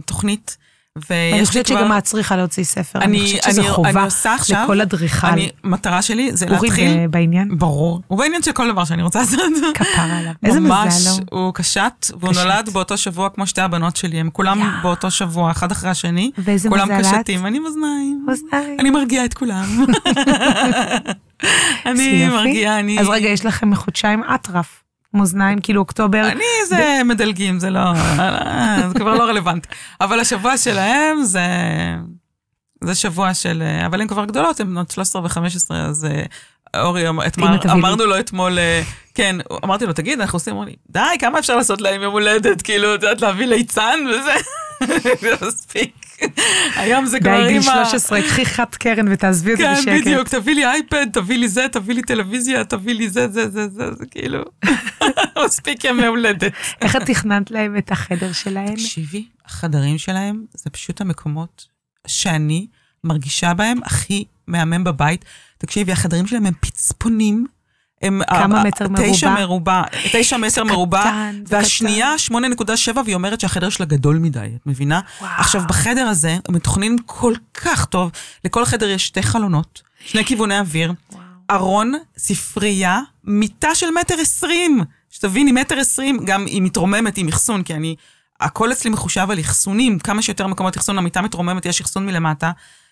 [0.07, 0.57] תוכנית
[0.99, 1.79] ויש אני לי חושבת כבר...
[1.79, 5.27] שגם את צריכה להוציא ספר, אני אני, חושבת שזו חובה אני עושה עכשיו, לכל אדריכל.
[5.27, 7.59] אני, מטרה שלי זה אורי להתחיל, ב- בעניין?
[7.59, 9.41] ברור, הוא בעניין של כל דבר שאני רוצה לעשות.
[9.75, 10.33] כפרה עליו.
[10.45, 11.17] איזה ממש, מזל לו.
[11.31, 12.41] הוא קשת, והוא קשת.
[12.43, 14.81] נולד באותו שבוע כמו שתי הבנות שלי, הם כולם יאה.
[14.83, 16.31] באותו שבוע, אחד אחרי השני.
[16.39, 17.15] ואיזה כולם מזל את?
[17.15, 18.27] קשתים, אני עם אוזניים.
[18.29, 18.81] אוזניים.
[18.81, 19.65] אני מרגיעה את כולם.
[21.87, 22.29] אני.
[22.29, 23.01] מרגיעה, אני...
[23.01, 24.83] אז רגע, יש לכם חודשיים אטרף.
[25.15, 26.29] מאזניים, כאילו אוקטובר.
[26.33, 27.81] אני זה מדלגים, זה לא,
[28.89, 29.69] זה כבר לא רלוונטי.
[30.01, 31.41] אבל השבוע שלהם זה,
[32.85, 35.39] זה שבוע של, אבל הן כבר גדולות, הן בנות 13 ו-15,
[35.75, 36.05] אז
[36.75, 37.47] אה, אורי, אמר- אתמר-.
[37.73, 38.83] אמרנו לו אתמול, אה,
[39.15, 42.63] כן, אמרתי לו, תגיד, אנחנו עושים, אמרו לי, די, כמה אפשר לעשות להם יום הולדת,
[42.63, 44.35] כאילו, את יודעת, להביא ליצן וזה,
[45.41, 45.95] זה מספיק.
[46.77, 47.85] היום זה כבר די, גיל עם ה...
[47.85, 49.93] 13, קחי חת קרן ותעזבי אותי כן, בשקט.
[50.01, 53.69] בדיוק, תביא לי אייפד, תביא לי זה, תביא לי טלוויזיה, תביא לי זה, זה, זה,
[53.69, 54.45] זה, זה כאילו,
[55.45, 56.53] מספיק ימי הולדת.
[56.81, 58.75] איך את תכננת להם את החדר שלהם?
[58.75, 61.67] תקשיבי, החדרים שלהם זה פשוט המקומות
[62.07, 62.67] שאני
[63.05, 65.25] מרגישה בהם הכי מהמם בבית.
[65.59, 67.47] תקשיבי, החדרים שלהם הם פצפונים.
[68.03, 69.41] הם כמה ה- מטר תשע מרובע?
[69.41, 69.83] מרובע,
[70.13, 72.35] תשע מטר מרובע, קטן, זה והשנייה 8.7
[73.05, 75.01] והיא אומרת שהחדר שלה גדול מדי, את מבינה?
[75.21, 75.31] וואו.
[75.39, 78.11] עכשיו, בחדר הזה הם מתוכננים כל כך טוב,
[78.45, 81.23] לכל חדר יש שתי חלונות, שני כיווני אוויר, וואו.
[81.51, 84.81] ארון, ספרייה, מיטה של מטר עשרים.
[85.11, 87.97] שתביני, מטר עשרים, גם היא מתרוממת עם אחסון, כי אני,
[88.41, 92.51] הכל אצלי מחושב על אחסונים, כמה שיותר מקומות אחסון, המיטה מתרוממת, יש אחסון מלמטה.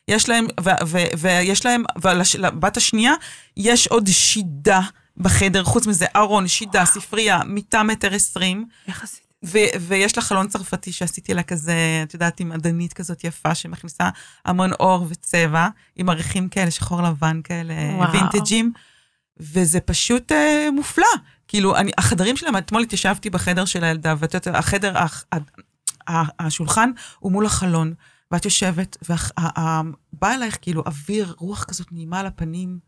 [0.09, 3.13] יש להם, ו- ו- ויש להם, ולבת השנייה,
[3.57, 4.81] יש עוד שידה
[5.17, 8.67] בחדר, חוץ מזה, ארון, שידה, ספרייה, מיטה מטר עשרים.
[8.89, 9.21] איך עשית?
[9.45, 14.09] ו- ויש לה חלון צרפתי שעשיתי לה כזה, את יודעת, עם עדנית כזאת יפה, שמכניסה
[14.45, 18.13] המון אור וצבע, עם עריכים כאלה, שחור לבן כאלה, וואו.
[18.13, 18.73] וינטג'ים,
[19.41, 21.07] וזה פשוט אה, מופלא.
[21.49, 25.37] כאילו, אני, החדרים שלהם, אתמול התיישבתי בחדר של הילדה, ואת יודעת, החדר, הח- ה-
[26.13, 27.95] ה- השולחן הוא מול החלון,
[28.33, 32.79] ואת יושבת, ובא אלייך כאילו אוויר, רוח כזאת נעימה על הפנים.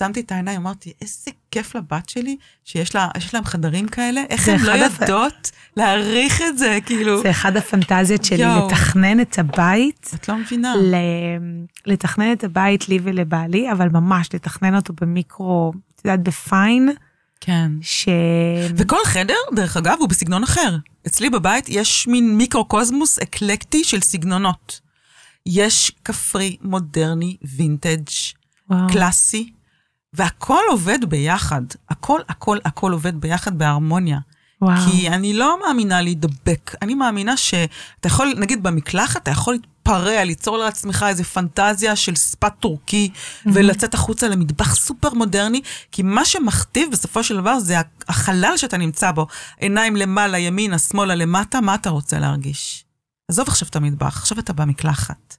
[0.00, 4.58] שמתי את העיניים, אמרתי, איזה כיף לבת שלי שיש לה, להם חדרים כאלה, איך הן
[4.60, 7.22] לא הפ- יודעות להעריך את זה, כאילו.
[7.22, 8.66] זה אחד הפנטזיות שלי, יואו.
[8.66, 10.10] לתכנן את הבית.
[10.14, 10.74] את לא מבינה.
[10.76, 10.94] ל-
[11.92, 16.88] לתכנן את הבית לי ולבעלי, אבל ממש לתכנן אותו במיקרו, את יודעת, בפיין,
[17.46, 17.70] כן.
[17.82, 18.08] ש...
[18.76, 20.76] וכל חדר, דרך אגב, הוא בסגנון אחר.
[21.06, 24.80] אצלי בבית יש מין מיקרוקוסמוס אקלקטי של סגנונות.
[25.46, 28.08] יש כפרי, מודרני, וינטג',
[28.70, 28.88] וואו.
[28.88, 29.52] קלאסי,
[30.12, 31.62] והכל עובד ביחד.
[31.90, 34.18] הכל, הכל, הכל עובד ביחד בהרמוניה.
[34.62, 34.76] וואו.
[34.76, 40.58] כי אני לא מאמינה להידבק, אני מאמינה שאתה יכול, נגיד במקלחת, אתה יכול להתפרע, ליצור
[40.58, 43.10] לעצמך איזה פנטזיה של ספא טורקי,
[43.46, 45.60] ולצאת החוצה למטבח סופר מודרני,
[45.92, 47.74] כי מה שמכתיב בסופו של דבר זה
[48.08, 49.26] החלל שאתה נמצא בו.
[49.58, 52.84] עיניים למעלה, ימינה, שמאלה, למטה, מה אתה רוצה להרגיש?
[53.30, 55.36] עזוב עכשיו את המטבח, עכשיו אתה במקלחת.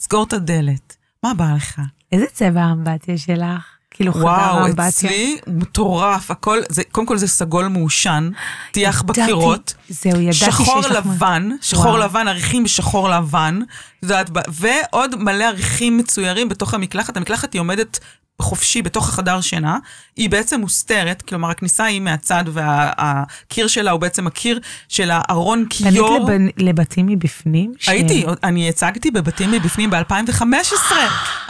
[0.00, 1.80] סגור את הדלת, מה בא לך?
[2.12, 3.75] איזה צבע האמבטיה שלך?
[3.96, 4.88] כאילו חדר וואו, האמבטיה.
[4.88, 8.30] אצלי מטורף, הכל, זה, קודם כל זה סגול מעושן,
[8.72, 9.74] טיח בקירות.
[9.88, 10.54] זהו, ידעתי שיש לך...
[10.60, 11.96] שחור לבן, שחור וואו.
[11.98, 13.60] לבן, עריכים בשחור לבן,
[14.02, 17.16] יודעת, ועוד מלא עריכים מצוירים בתוך המקלחת.
[17.16, 17.98] המקלחת היא עומדת
[18.42, 19.78] חופשי בתוך החדר שינה,
[20.16, 25.92] היא בעצם מוסתרת, כלומר הכניסה היא מהצד והקיר שלה הוא בעצם הקיר של הארון פנית
[25.92, 26.28] כיור.
[26.28, 27.72] לבנ- לבתים מבפנים?
[27.78, 30.92] ש- הייתי, אני הצגתי בבתים מבפנים ב-2015.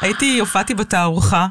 [0.01, 1.47] הייתי, הופעתי בתערוכה.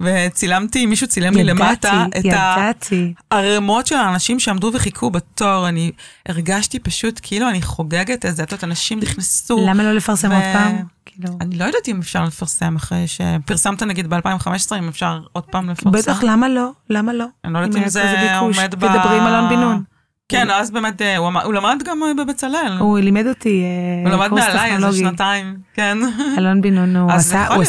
[0.00, 3.14] וצילמתי, מישהו צילם לי ידעתי, למטה את ידעתי.
[3.30, 5.68] הערימות של האנשים שעמדו וחיכו בתור.
[5.68, 5.92] אני
[6.28, 9.66] הרגשתי פשוט כאילו אני חוגגת את זה, את יודעת, אנשים נכנסו.
[9.68, 10.76] למה לא לפרסם ו- עוד פעם?
[11.06, 11.38] כאילו...
[11.40, 15.90] אני לא יודעת אם אפשר לפרסם אחרי שפרסמת נגיד ב-2015, אם אפשר עוד פעם לפרסם.
[15.90, 16.70] בטח, למה לא?
[16.90, 17.26] למה לא?
[17.44, 18.58] אני לא יודעת היה אם זה ביקוש.
[18.58, 18.78] עומד ב...
[18.78, 19.82] תדברי עם אלון בן נון.
[20.28, 22.76] כן, אז באמת, אה, הוא אמר- הוא למד גם אה, בבצלאל.
[22.78, 23.62] הוא לימד אותי
[24.04, 24.98] הוא אה, למד קורס מעליי איזה טכנולוגי.
[24.98, 25.98] שנתיים, כן.
[26.38, 27.62] אלון בן נון, הוא עשה- הוא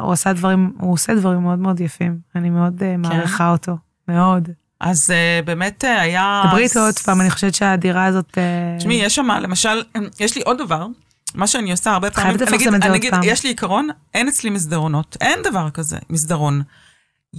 [0.00, 2.18] הוא דברים, הוא עושה דברים מאוד מאוד יפים.
[2.36, 3.00] אני מאוד כן.
[3.00, 3.76] מעריכה אותו.
[4.08, 4.48] מאוד.
[4.80, 5.10] אז
[5.44, 6.42] באמת היה...
[6.48, 8.38] דברי איתו עוד פעם, אני חושבת שהדירה הזאת...
[8.78, 9.82] תשמעי, יש שם, למשל,
[10.20, 10.86] יש לי עוד דבר,
[11.34, 13.32] מה שאני עושה הרבה פעמים, חייבת אני לפרסם אגיד- את זה עוד פעם.
[13.32, 16.62] יש לי עיקרון, אין אצלי מסדרונות, אין דבר כזה, מסדרון.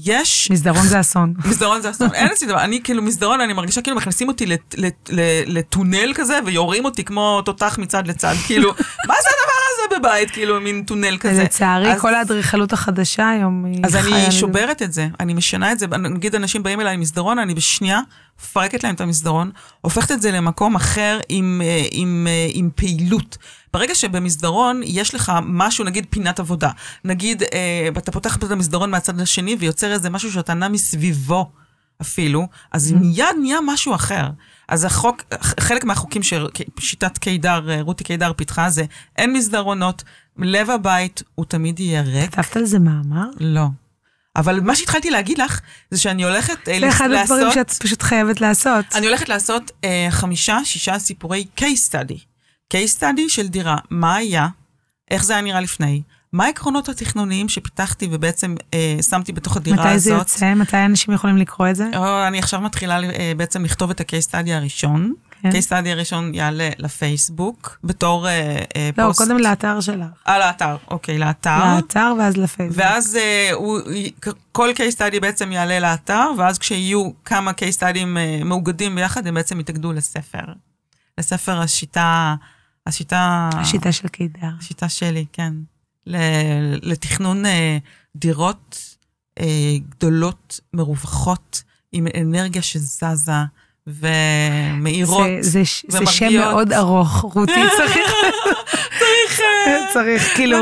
[0.03, 1.33] יש, מסדרון זה אסון.
[1.49, 4.45] מסדרון זה אסון, אין אצלי דבר, אני כאילו מסדרון, אני מרגישה כאילו מכניסים אותי
[5.47, 8.73] לטונל כזה, ויורים אותי כמו תותח מצד לצד, כאילו,
[9.07, 9.29] מה זה
[9.87, 11.43] הזה בבית, כאילו, מין טונל כזה.
[11.43, 15.79] לצערי, אז- כל האדריכלות החדשה היום היא אז אני שוברת את זה, אני משנה את
[15.79, 17.99] זה, נגיד אנשים באים אליי עם מסדרון, אני בשנייה
[18.39, 23.37] מפרקת להם את המסדרון, הופכת את זה למקום אחר עם, אה, עם, אה, עם פעילות.
[23.73, 26.69] ברגע שבמסדרון יש לך משהו, נגיד פינת עבודה,
[27.05, 27.49] נגיד אה,
[27.97, 31.51] אתה פותח את המסדרון מהצד השני ויוצר איזה משהו שאתה נע מסביבו.
[32.01, 32.95] אפילו, אז Mm-hmm.
[32.99, 34.27] מיד נהיה משהו אחר.
[34.67, 35.23] אז החוק,
[35.59, 38.85] חלק מהחוקים ששיטת קידר, אה, רותי קידר פיתחה זה,
[39.17, 40.03] אין מסדרונות,
[40.37, 42.31] לב הבית הוא תמיד יהיה ריק.
[42.31, 43.25] כתבת על זה מאמר?
[43.39, 43.65] לא.
[44.35, 47.37] אבל מה שהתחלתי להגיד לך, זה שאני הולכת אה, זה אחד לעשות...
[47.37, 48.85] הדברים שאת פשוט חייבת לעשות.
[48.95, 52.19] אני הולכת לעשות אה, חמישה, שישה סיפורי case study.
[52.73, 54.47] case study של דירה, מה היה,
[55.11, 56.01] איך זה היה נראה לפני,
[56.35, 60.03] מה העקרונות התכנוניים שפיתחתי ובעצם אה, שמתי בתוך הדירה מתי הזאת.
[60.03, 60.53] זה יוצא?
[60.53, 61.89] מתי אנשים יכולים לקרוא את זה?
[61.97, 65.13] או, אני עכשיו מתחילה אה, בעצם לכתוב את ה-case study הראשון.
[65.41, 65.49] כן.
[65.49, 69.21] case study הראשון יעלה לפייסבוק, בתור אה, אה, לא, פוסט.
[69.21, 70.07] קודם לאתר שלך.
[70.27, 71.75] אה, לאתר, אוקיי, לאתר.
[71.75, 72.83] לאתר ואז לפייסבוק.
[72.85, 73.79] ואז אה, הוא,
[74.51, 79.33] כל case study בעצם יעלה לאתר, ואז כשיהיו כמה case studyים אה, מאוגדים ביחד, הם
[79.33, 80.45] בעצם יתאגדו לספר.
[81.17, 82.35] לספר השיטה,
[82.87, 83.49] השיטה...
[83.53, 84.47] השיטה של קידר.
[84.59, 85.53] השיטה שלי, כן.
[86.81, 87.77] לתכנון אה,
[88.15, 88.79] דירות
[89.39, 89.45] אה,
[89.89, 93.31] גדולות, מרווחות, עם אנרגיה שזזה
[93.87, 95.27] ומאירות.
[95.41, 96.45] זה, זה, ש- זה שם ומרגיעות.
[96.53, 97.97] מאוד ארוך, רותי, צריך,
[98.99, 99.39] צריך...
[99.67, 100.57] אה, צריך כאילו,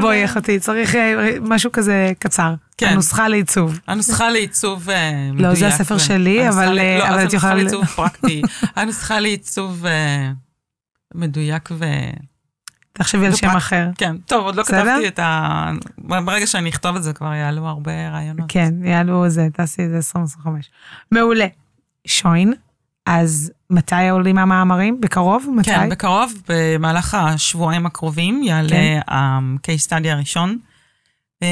[0.00, 0.24] בואי.
[0.24, 0.94] אחותי, צריך
[1.40, 2.54] משהו כזה קצר.
[2.78, 2.86] כן.
[2.86, 3.78] הנוסחה לעיצוב.
[3.86, 4.88] הנוסחה לעיצוב
[5.32, 5.40] מדויק.
[5.48, 8.42] לא, זה הספר שלי, אבל, לא, את יכולה- הנוסחה לעיצוב פרקטי.
[8.76, 9.84] הנוסחה לעיצוב
[11.14, 11.84] מדויק ו...
[12.98, 13.88] תחשבי על שם אחר.
[13.98, 14.62] כן, טוב, עוד לא?
[14.62, 15.70] כתבתי את ה...
[15.98, 18.46] ברגע שאני אכתוב את זה כבר יעלו הרבה רעיונות.
[18.48, 20.70] כן, יעלו זה, תעשי את זה 2025.
[21.12, 21.46] מעולה.
[22.06, 22.52] שוין,
[23.06, 25.00] אז מתי עולים המאמרים?
[25.00, 25.46] בקרוב?
[25.56, 25.70] מתי?
[25.70, 29.00] כן, בקרוב, במהלך השבועיים הקרובים, יעלה כן.
[29.08, 30.58] ה-case study הראשון.
[31.42, 31.48] אה,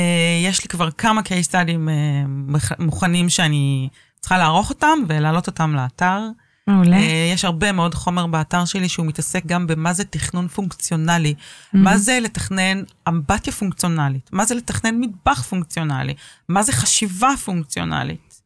[0.46, 3.88] יש לי כבר כמה case studyים אה, מוכ- מוכנים שאני
[4.20, 6.20] צריכה לערוך אותם ולהעלות אותם לאתר.
[6.66, 6.96] מעולה.
[6.96, 11.34] אה, יש הרבה מאוד חומר באתר שלי שהוא מתעסק גם במה זה תכנון פונקציונלי,
[11.72, 16.14] מה זה לתכנן אמבטיה פונקציונלית, מה זה לתכנן מטבח פונקציונלי,
[16.48, 18.42] מה זה חשיבה פונקציונלית.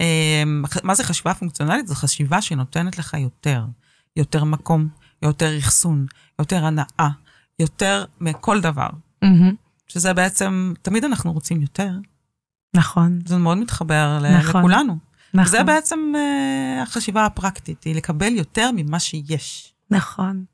[0.00, 0.42] אה,
[0.82, 1.86] מה זה חשיבה פונקציונלית?
[1.86, 3.64] זו חשיבה שנותנת לך יותר,
[4.16, 4.88] יותר מקום,
[5.22, 6.06] יותר אחסון,
[6.38, 7.08] יותר הנאה,
[7.58, 8.88] יותר מכל דבר.
[9.22, 9.54] מהמם.
[9.86, 11.90] שזה בעצם, תמיד אנחנו רוצים יותר,
[12.76, 14.60] נכון, זה מאוד מתחבר נכון.
[14.60, 14.98] לכולנו.
[15.34, 15.50] נכון.
[15.50, 19.72] זה בעצם אה, החשיבה הפרקטית, היא לקבל יותר ממה שיש.
[19.90, 20.44] נכון,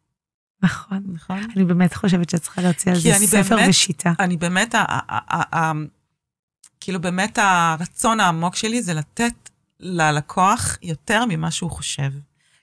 [0.62, 1.02] נכון.
[1.12, 1.38] נכון?
[1.56, 4.12] אני באמת חושבת שאת צריכה להוציא על זה ספר באמת- ושיטה.
[4.20, 5.72] אני באמת, ה- ה- ה-
[6.80, 12.10] כאילו באמת הרצון העמוק שלי זה לתת ללקוח יותר ממה שהוא חושב,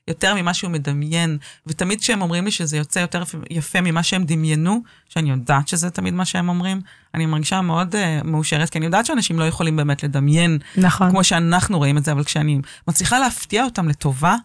[0.08, 4.82] יותר ממה שהוא מדמיין, ותמיד כשהם אומרים לי שזה יוצא יותר יפה ממה שהם דמיינו,
[5.08, 6.80] שאני יודעת שזה תמיד מה שהם אומרים,
[7.14, 11.10] אני מרגישה מאוד uh, מאושרת, כי אני יודעת שאנשים לא יכולים באמת לדמיין נכון.
[11.10, 14.36] כמו שאנחנו רואים את זה, אבל כשאני מצליחה להפתיע אותם לטובה,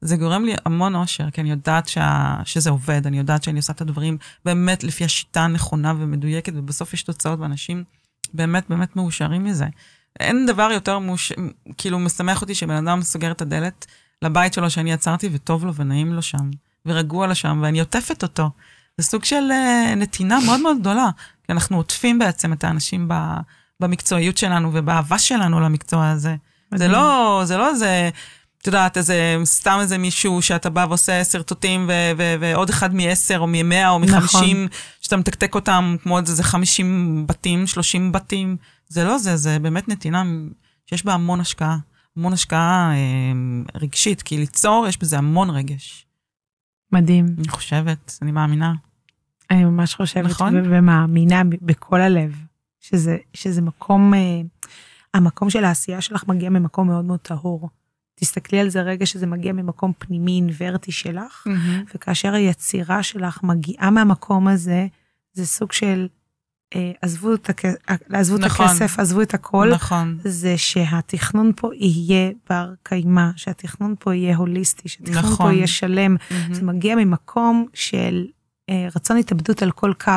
[0.00, 3.72] זה גורם לי המון אושר, כי אני יודעת שה, שזה עובד, אני יודעת שאני עושה
[3.72, 7.84] את הדברים באמת לפי השיטה הנכונה ומדויקת, ובסוף יש תוצאות, ואנשים
[8.34, 9.66] באמת באמת מאושרים מזה.
[10.20, 11.32] אין דבר יותר מוש...
[11.78, 13.86] כאילו משמח אותי שבן אדם סוגר את הדלת
[14.22, 16.50] לבית שלו שאני עצרתי, וטוב לו ונעים לו שם,
[16.86, 18.50] ורגוע לו שם, ואני עוטפת אותו.
[18.98, 21.08] זה סוג של uh, נתינה מאוד מאוד גדולה,
[21.46, 23.14] כי אנחנו עוטפים בעצם את האנשים ב,
[23.80, 26.36] במקצועיות שלנו ובאהבה שלנו למקצוע הזה.
[26.74, 26.88] זה.
[26.88, 28.10] לא, זה לא איזה,
[28.58, 33.38] את יודעת, איזה, סתם איזה מישהו שאתה בא ועושה שרטוטים ו- ו- ועוד אחד מעשר
[33.38, 34.18] או ממאה או נכון.
[34.18, 34.68] מחמישים,
[35.00, 38.56] שאתה מתקתק אותם כמו איזה חמישים בתים, שלושים בתים.
[38.88, 40.22] זה לא זה, זה באמת נתינה
[40.86, 41.76] שיש בה המון השקעה,
[42.16, 43.32] המון השקעה אה,
[43.74, 46.06] רגשית, כי ליצור, יש בזה המון רגש.
[46.92, 47.26] מדהים.
[47.38, 48.74] אני חושבת, אני מאמינה.
[49.50, 50.56] אני ממש חושבת נכון?
[50.56, 52.36] ו- ומאמינה בכל הלב,
[52.80, 54.40] שזה, שזה מקום, אה,
[55.14, 57.68] המקום של העשייה שלך מגיע ממקום מאוד מאוד טהור.
[58.14, 61.46] תסתכלי על זה רגע שזה מגיע ממקום פנימי אינוורטי שלך,
[61.94, 64.86] וכאשר היצירה שלך מגיעה מהמקום הזה,
[65.32, 66.08] זה סוג של
[67.02, 67.64] עזבו, את, הכ...
[68.12, 68.66] עזבו נכון.
[68.66, 70.18] את הכסף, עזבו את הכל, נכון.
[70.24, 75.46] זה שהתכנון פה יהיה בר קיימא, שהתכנון פה יהיה הוליסטי, שהתכנון נכון.
[75.46, 76.54] פה יהיה שלם, מהמם.
[76.54, 78.26] זה מגיע ממקום של
[78.70, 80.12] אה, רצון התאבדות על כל קו,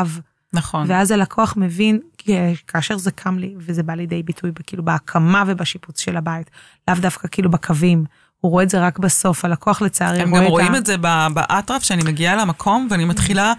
[0.53, 0.85] נכון.
[0.89, 5.99] ואז הלקוח מבין, אה, כאשר זה קם לי, וזה בא לידי ביטוי כאילו בהקמה ובשיפוץ
[5.99, 6.51] של הבית,
[6.87, 8.05] לאו דווקא כאילו בקווים,
[8.39, 10.77] הוא רואה את זה רק בסוף, הלקוח לצערי הם רואה גם את רואים ה...
[10.77, 10.97] את זה
[11.33, 13.53] באטרף, שאני מגיעה למקום ואני מתחילה,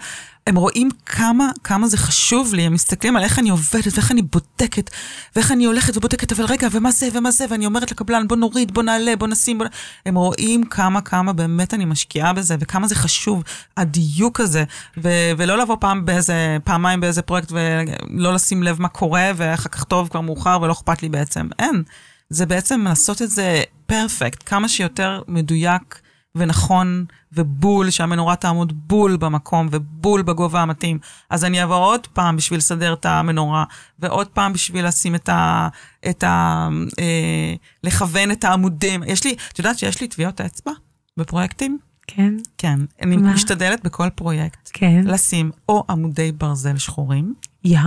[0.47, 4.21] הם רואים כמה, כמה זה חשוב לי, הם מסתכלים על איך אני עובדת ואיך אני
[4.21, 4.89] בודקת,
[5.35, 8.73] ואיך אני הולכת ובודקת, אבל רגע, ומה זה ומה זה, ואני אומרת לקבלן, בוא נוריד,
[8.73, 9.65] בוא נעלה, בוא נשים, בוא...
[9.65, 9.69] נ-"
[10.05, 13.43] הם רואים כמה, כמה באמת אני משקיעה בזה, וכמה זה חשוב,
[13.77, 14.63] הדיוק הזה,
[14.97, 19.83] ו- ולא לבוא פעם באיזה, פעמיים באיזה פרויקט ולא לשים לב מה קורה, ואחר כך
[19.83, 21.47] טוב, כבר מאוחר ולא אכפת לי בעצם.
[21.59, 21.83] אין.
[22.29, 25.99] זה בעצם לעשות את זה פרפקט, כמה שיותר מדויק
[26.37, 30.99] ונכון ובול, שהמנורה תעמוד בול במקום ובול בגובה המתאים.
[31.29, 33.63] אז אני אעבור עוד פעם בשביל לסדר את המנורה,
[33.99, 35.67] ועוד פעם בשביל לשים את ה...
[36.09, 36.67] את ה
[36.99, 39.03] אה, לכוון את העמודים.
[39.07, 40.71] יש לי, את יודעת שיש לי טביעות אצבע
[41.17, 41.77] בפרויקטים?
[42.07, 42.33] כן.
[42.57, 42.79] כן.
[43.01, 43.33] אני מה?
[43.33, 45.01] משתדלת בכל פרויקט כן.
[45.05, 47.33] לשים או עמודי ברזל שחורים.
[47.63, 47.79] יא.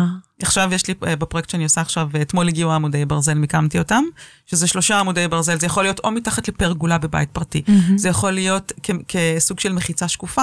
[0.43, 4.05] עכשיו יש לי, אה, בפרויקט שאני עושה עכשיו, אה, אתמול הגיעו עמודי ברזל, מיקמתי אותם,
[4.47, 7.99] שזה שלושה עמודי ברזל, זה יכול להיות או מתחת לפרגולה בבית פרטי, מהמם.
[7.99, 10.43] זה יכול להיות כ- כסוג של מחיצה שקופה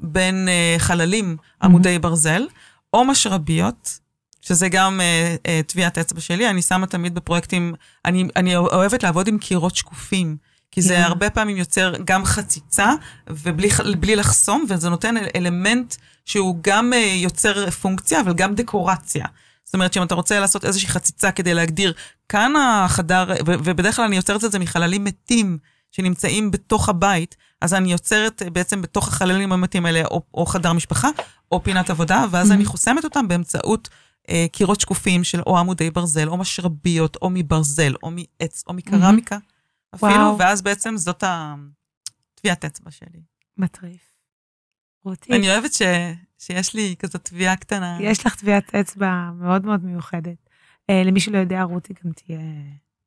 [0.00, 2.42] בין אה, חללים, עמודי ברזל,
[2.92, 3.98] או משרביות,
[4.40, 9.28] שזה גם אה, אה, טביעת אצבע שלי, אני שמה תמיד בפרויקטים, אני, אני אוהבת לעבוד
[9.28, 10.36] עם קירות שקופים.
[10.72, 11.06] כי זה Yeah.
[11.06, 12.92] הרבה פעמים יוצר גם חציצה
[13.30, 19.26] ובלי לחסום, וזה נותן אל- אלמנט שהוא גם אה, יוצר פונקציה, אבל גם דקורציה.
[19.64, 21.92] זאת אומרת שאם אתה רוצה לעשות איזושהי חציצה כדי להגדיר,
[22.28, 25.58] כאן החדר, ובדרך כלל אני יוצרת את זה מחללים מתים
[25.90, 30.72] שנמצאים בתוך הבית, אז אני יוצרת אה, בעצם בתוך החללים המתים האלה או, או חדר
[30.72, 31.08] משפחה,
[31.52, 32.54] או פינת עבודה, ואז Mhm.
[32.54, 33.88] אני חוסמת אותם באמצעות
[34.28, 39.36] אה, קירות שקופים של או עמודי ברזל, או משרביות, או מברזל, או מעץ, או מקרמיקה.
[39.94, 40.38] אפילו, וואו.
[40.38, 43.20] ואז בעצם זאת הטביעת אצבע שלי.
[43.58, 44.12] מטריף.
[45.04, 45.82] רותי, אני אוהבת ש,
[46.38, 47.98] שיש לי כזאת טביעה קטנה.
[48.00, 50.48] יש לך טביעת אצבע מאוד מאוד מיוחדת.
[50.90, 52.38] אה, למי שלא יודע, רותי גם תהיה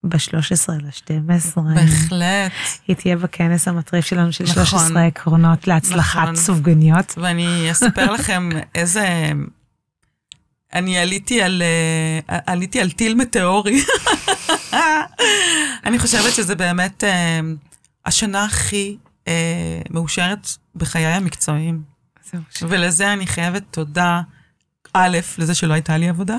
[0.04, 1.62] ב-13 ל-12.
[1.76, 2.52] בהחלט.
[2.88, 4.66] היא תהיה בכנס המטריף שלנו של נכון.
[4.66, 6.36] 13 עקרונות להצלחת נכון.
[6.36, 7.14] סופגניות.
[7.18, 9.32] ואני אספר לכם איזה...
[10.74, 13.82] אני עליתי על, אה, עליתי על טיל מטאורי.
[15.86, 17.40] אני חושבת שזה באמת אה,
[18.06, 21.96] השנה הכי אה, מאושרת בחיי המקצועיים.
[22.62, 24.22] ולזה אני חייבת תודה,
[24.98, 26.36] א', לזה שלא הייתה לי עבודה.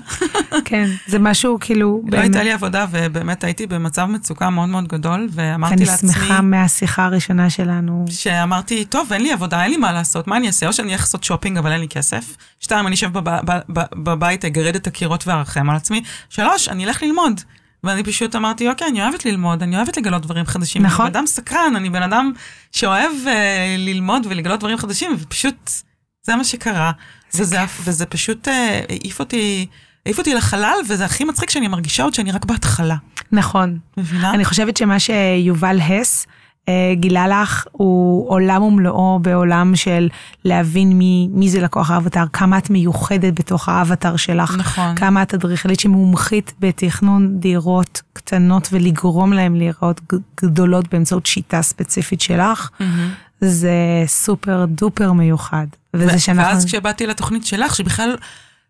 [0.64, 5.28] כן, זה משהו כאילו, לא הייתה לי עבודה, ובאמת הייתי במצב מצוקה מאוד מאוד גדול,
[5.32, 6.12] ואמרתי אני לעצמי...
[6.12, 8.04] שמחה מהשיחה הראשונה שלנו.
[8.10, 10.66] שאמרתי, טוב, אין לי עבודה, אין לי מה לעשות, מה אני אעשה?
[10.66, 12.36] או שאני אלך לעשות שופינג, אבל אין לי כסף.
[12.60, 16.02] שתיים, אני אשב בב, ב, ב, בבית, אגרד את הקירות וארחם על עצמי.
[16.28, 17.40] שלוש, אני אלך ללמוד.
[17.84, 20.82] ואני פשוט אמרתי, אוקיי, אני אוהבת ללמוד, אני אוהבת לגלות דברים חדשים.
[20.82, 21.06] נכון.
[21.06, 22.32] אני בן אדם סקרן, אני בן אדם
[22.72, 25.70] שאוהב אה, ללמוד ולגלות דברים חדשים, ופשוט
[26.22, 26.92] זה מה שקרה.
[27.34, 29.66] וזה, וזה פשוט אה, העיף אותי,
[30.06, 32.96] העיף אותי לחלל, וזה הכי מצחיק שאני מרגישה עוד שאני רק בהתחלה.
[33.32, 33.78] נכון.
[33.96, 34.30] מבינה?
[34.34, 36.26] אני חושבת שמה שיובל הס
[36.94, 40.08] גילה לך הוא עולם ומלואו בעולם של
[40.44, 44.94] להבין מי, מי זה לקוח האבטר, כמה את מיוחדת בתוך האבטר שלך, נכון.
[44.94, 50.00] כמה את אדריכלית שמומחית בתכנון דירות קטנות ולגרום להן להיראות
[50.40, 53.10] גדולות באמצעות שיטה ספציפית שלך, מהמם.
[53.40, 53.72] זה
[54.06, 55.66] סופר דופר מיוחד.
[55.94, 56.44] וזה שאנחנו...
[56.44, 58.16] ואז כשבאתי לתוכנית שלך, שבכלל,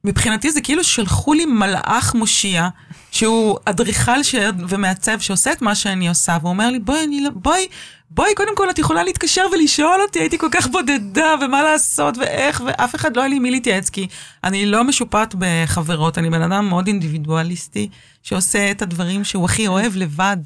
[0.07, 2.69] מבחינתי זה כאילו שלחו לי מלאך מושיע,
[3.11, 4.35] שהוא אדריכל ש...
[4.69, 7.31] ומעצב שעושה את מה שאני עושה, והוא אומר לי, בואי, אני לא...
[7.35, 7.67] בואי,
[8.11, 12.63] בואי, קודם כל את יכולה להתקשר ולשאול אותי, הייתי כל כך בודדה, ומה לעשות, ואיך,
[12.67, 14.07] ואף אחד לא היה לי מי להתייעץ, כי
[14.45, 17.89] אני לא משופעת בחברות, אני בן אדם מאוד אינדיבידואליסטי,
[18.23, 20.37] שעושה את הדברים שהוא הכי אוהב לבד.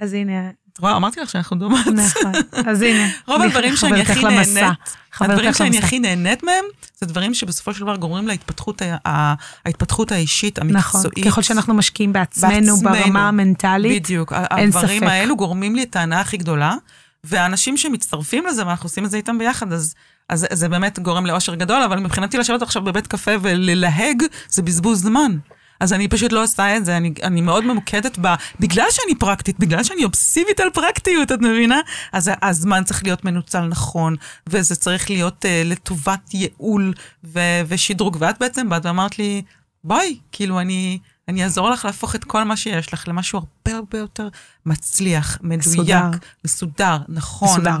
[0.00, 1.86] אז הנה, את רואה, אמרתי לך שאנחנו דומות.
[1.86, 2.32] נכון.
[2.66, 3.08] אז הנה.
[3.28, 4.24] רוב הדברים שאני הכי.
[4.24, 4.78] נהנית,
[5.20, 5.78] הדברים שאני.
[5.78, 6.64] הכי נהנית מהם,
[7.00, 8.82] זה דברים שבסופו של דבר גורמים להתפתחות
[9.64, 11.26] ההתפתחות האישית, נכון, המקצועית.
[11.26, 12.76] ככל שאנחנו משקיעים בעצמנו.
[12.76, 15.08] ברמה המנטלית, בדיוק, אין הדברים ספק.
[15.08, 16.74] האלו גורמים לי את ההנאה הכי גדולה,
[17.24, 19.94] והאנשים שמצטרפים לזה, ואנחנו עושים את זה איתם ביחד, אז...
[20.28, 25.02] אז זה באמת גורם לאושר גדול, אבל מבחינתי לשבת עכשיו בבית קפה וללהג, זה בזבוז
[25.02, 25.36] זמן.
[25.80, 28.34] אז אני פשוט לא עושה את זה, אני, אני מאוד ממוקדת ב...
[28.60, 31.80] בגלל שאני פרקטית, בגלל שאני אובססיבית על פרקטיות, את מבינה?
[32.12, 38.16] אז הזמן צריך להיות מנוצל נכון, וזה צריך להיות uh, לטובת ייעול ו- ושדרוג.
[38.20, 39.42] ואת בעצם באת ואמרת לי,
[39.84, 43.98] בואי, כאילו, אני, אני אעזור לך להפוך את כל מה שיש לך למשהו הרבה הרבה
[43.98, 44.28] יותר
[44.66, 46.10] מצליח, מדויק, מסודר.
[46.44, 47.48] מסודר, נכון.
[47.48, 47.76] מסודר.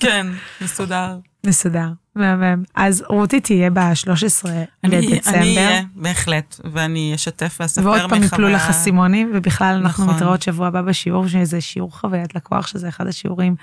[0.00, 0.26] כן,
[0.60, 1.18] מסודר.
[1.46, 2.62] מסודר, מהמם.
[2.74, 4.46] אז רותי תהיה ב-13
[4.84, 9.74] אני לדצמבר, אני אהיה, בהחלט, ואני אשתף ואספר ועוד פעם יפלו מחוויה- לך אסימונים, ובכלל
[9.84, 10.16] אנחנו נכון.
[10.16, 13.56] מתראות שבוע הבא בשיעור, שזה שיעור חוויית לקוח, שזה אחד השיעורים,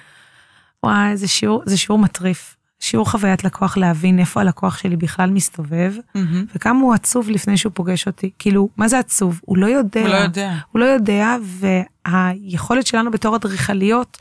[0.84, 2.56] וואי, זה שיעור, זה שיעור מטריף.
[2.80, 6.46] שיעור חוויית לקוח להבין איפה הלקוח שלי בכלל מסתובב, מהמם.
[6.56, 8.30] וכמה הוא עצוב לפני שהוא פוגש אותי.
[8.40, 9.40] כאילו, מה זה עצוב?
[9.46, 10.02] הוא לא יודע.
[10.02, 10.54] הוא לא יודע.
[10.72, 11.36] הוא לא יודע,
[12.06, 14.18] והיכולת שלנו בתור אדריכליות,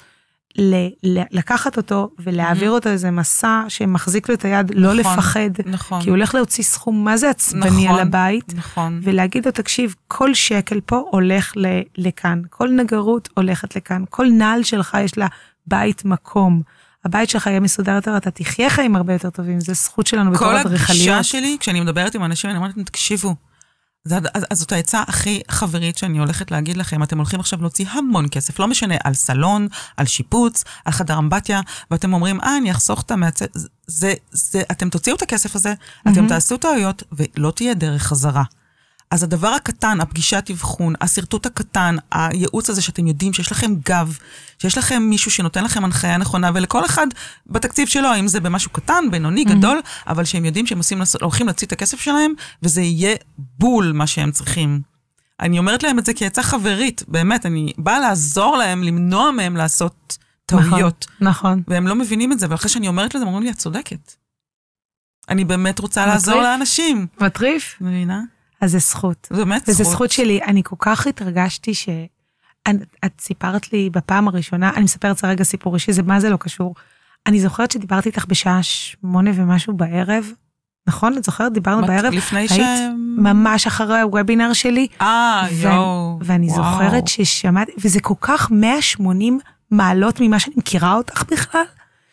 [0.58, 5.50] ל- ל- לקחת אותו ולהעביר אותו איזה מסע שמחזיק לו את היד, לא נכון, לפחד,
[5.66, 6.00] נכון.
[6.02, 9.00] כי הוא הולך להוציא סכום מה זה עצבני נכון, על הבית, נכון.
[9.02, 11.66] ולהגיד לו, תקשיב, כל שקל פה הולך ל-
[11.98, 15.26] לכאן, כל נגרות הולכת לכאן, כל נעל שלך יש לה
[15.66, 16.62] בית מקום.
[17.04, 20.48] הבית שלך יהיה מסודר יותר, אתה תחיה חיים הרבה יותר טובים, זו זכות שלנו בתור
[20.48, 20.90] כל אדריכליות.
[20.90, 23.34] הגישה שלי, כשאני מדברת עם אנשים, אני אומרת להם, תקשיבו,
[24.04, 27.02] זה, אז, אז זאת העצה הכי חברית שאני הולכת להגיד לכם.
[27.02, 31.60] אתם הולכים עכשיו להוציא המון כסף, לא משנה, על סלון, על שיפוץ, על חדר אמבטיה,
[31.90, 33.46] ואתם אומרים, אה, אני אחסוך את המעצב.
[33.54, 36.12] זה, זה, זה, אתם תוציאו את הכסף הזה, mm-hmm.
[36.12, 38.42] אתם תעשו טעויות, ולא תהיה דרך חזרה.
[39.12, 44.18] אז הדבר הקטן, הפגישת אבחון, השרטוט הקטן, הייעוץ הזה שאתם יודעים שיש לכם גב,
[44.58, 47.06] שיש לכם מישהו שנותן לכם הנחיה נכונה, ולכל אחד
[47.46, 49.48] בתקציב שלו, אם זה במשהו קטן, בינוני, mm-hmm.
[49.48, 52.32] גדול, אבל שהם יודעים שהם עושים, הולכים להוציא את הכסף שלהם,
[52.62, 54.80] וזה יהיה בול מה שהם צריכים.
[55.40, 60.18] אני אומרת להם את זה כעצה חברית, באמת, אני באה לעזור להם, למנוע מהם לעשות
[60.46, 61.06] טעויות.
[61.20, 61.62] נכון, נכון.
[61.68, 64.12] והם לא מבינים את זה, ואחרי שאני אומרת לזה, הם אומרים לי, את צודקת.
[65.28, 66.14] אני באמת רוצה מטריף.
[66.14, 67.06] לעזור לאנשים.
[67.20, 67.76] מטריף.
[67.80, 68.20] מבינה?
[68.62, 69.28] אז זה זכות.
[69.30, 69.80] זה באמת זכות.
[69.80, 70.42] וזו זכות שלי.
[70.42, 71.88] אני כל כך התרגשתי ש...
[73.04, 76.36] את סיפרת לי בפעם הראשונה, אני מספרת זה רגע סיפור אישי, זה מה זה לא
[76.36, 76.74] קשור.
[77.26, 80.26] אני זוכרת שדיברתי איתך בשעה שמונה ומשהו בערב,
[80.86, 81.18] נכון?
[81.18, 81.52] את זוכרת?
[81.52, 82.12] דיברנו בערב.
[82.12, 82.52] לפני ש...
[83.16, 84.86] ממש אחרי הוובינר שלי.
[85.00, 86.18] אה, יואו.
[86.22, 86.56] ואני וואו.
[86.56, 89.38] זוכרת ששמעתי, וזה כל כך 180
[89.70, 91.64] מעלות ממה שאני מכירה אותך בכלל,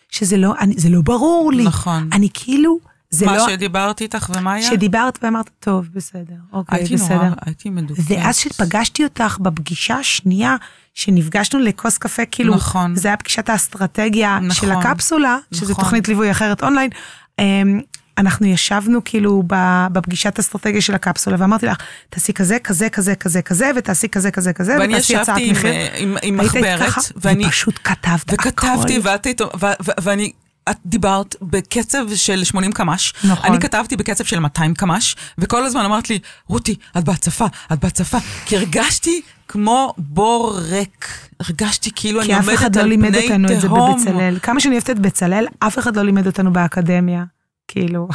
[0.10, 1.64] שזה לא, אני, זה לא ברור לי.
[1.64, 2.10] נכון.
[2.14, 2.89] אני כאילו...
[3.10, 3.44] זה מה לא...
[3.44, 4.70] מה שדיברתי איתך ומה היה?
[4.70, 7.16] שדיברת ואמרת, טוב, בסדר, אוקיי, הייתי בסדר.
[7.16, 8.06] נורא, הייתי מדוכאת.
[8.08, 10.56] ואז שפגשתי אותך בפגישה השנייה,
[10.94, 12.96] שנפגשנו לכוס קפה, כאילו, נכון.
[12.96, 14.52] זה היה פגישת האסטרטגיה נכון.
[14.52, 15.66] של הקפסולה, נכון.
[15.66, 16.90] שזו תוכנית ליווי אחרת אונליין.
[17.40, 17.82] אמ,
[18.18, 19.44] אנחנו ישבנו כאילו
[19.92, 21.78] בפגישת אסטרטגיה של הקפסולה, ואמרתי לך,
[22.10, 25.56] תעשי כזה, כזה, כזה, כזה, כזה, ותעשי כזה, כזה, כזה, ואני ותעשי הצעת ישבתי עם,
[25.56, 25.74] מחיר.
[25.96, 27.46] עם, היית מחברת, ואני...
[27.46, 29.00] ופשוט כתבת וכתבתי.
[29.04, 29.42] ואת היית...
[30.04, 30.32] ואני...
[30.72, 33.52] את דיברת בקצב של 80 קמ"ש, נכון.
[33.52, 38.18] אני כתבתי בקצב של 200 קמ"ש, וכל הזמן אמרת לי, רותי, את בהצפה, את בהצפה,
[38.46, 41.08] כי הרגשתי כמו בור ריק,
[41.40, 43.96] הרגשתי כאילו אני כי אף עומדת אחד לא על לימד פני אותנו את זה תהום.
[43.96, 44.38] בבצלאל.
[44.42, 47.24] כמה שאני אוהבת את בצלאל, אף אחד לא לימד אותנו באקדמיה.
[47.68, 48.08] כאילו,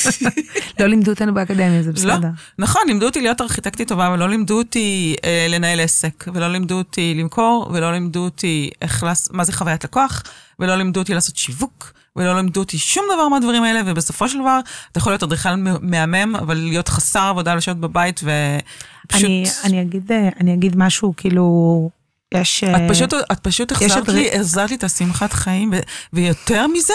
[0.80, 2.28] לא לימדו אותנו באקדמיה, זה לא, בסדר.
[2.58, 6.78] נכון, לימדו אותי להיות ארכיטקטית טובה, אבל לא לימדו אותי אה, לנהל עסק, ולא לימדו
[6.78, 10.22] אותי למכור, ולא לימדו אותי איך, מה זה חוויית לקוח,
[10.58, 14.60] ולא לימדו אותי לעשות שיווק, ולא לימדו אותי שום דבר מהדברים האלה, ובסופו של דבר,
[14.92, 19.24] אתה יכול להיות אדריכל מהמם, אבל להיות חסר עבודה, לשבת בבית, ופשוט...
[19.24, 21.90] אני, אני, אגיד, אה, אני אגיד משהו, כאילו,
[22.34, 22.64] יש...
[22.64, 25.76] את אה, פשוט, את פשוט החזרת לי, החזרת לי את השמחת חיים, ו,
[26.12, 26.94] ויותר מזה,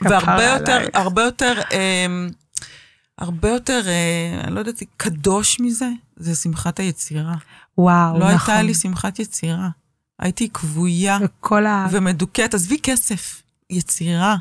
[0.00, 0.86] והרבה יותר.
[0.94, 2.06] הרבה יותר, אה,
[3.18, 7.34] הרבה יותר, אה, אני לא יודעת, קדוש מזה, זה שמחת היצירה.
[7.78, 8.54] וואו, לא נכון.
[8.54, 9.68] הייתה לי שמחת יצירה.
[10.18, 11.18] הייתי כבויה
[11.66, 11.86] ה...
[11.90, 14.36] ומדוכאת, עזבי כסף, יצירה.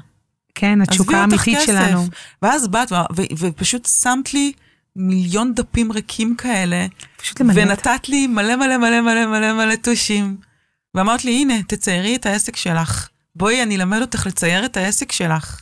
[0.55, 1.57] כן, התשוקה האמיתית.
[1.65, 2.07] שלנו.
[2.41, 4.53] ואז באת ו- ו- ופשוט שמת לי
[4.95, 6.85] מיליון דפים ריקים כאלה,
[7.17, 10.37] פשוט למלא ונתת לי מלא מלא מלא מלא מלא מלא טושים.
[10.95, 13.09] ואמרת לי, הנה, תציירי את העסק שלך.
[13.35, 15.61] בואי, אני אלמד אותך לצייר את העסק שלך.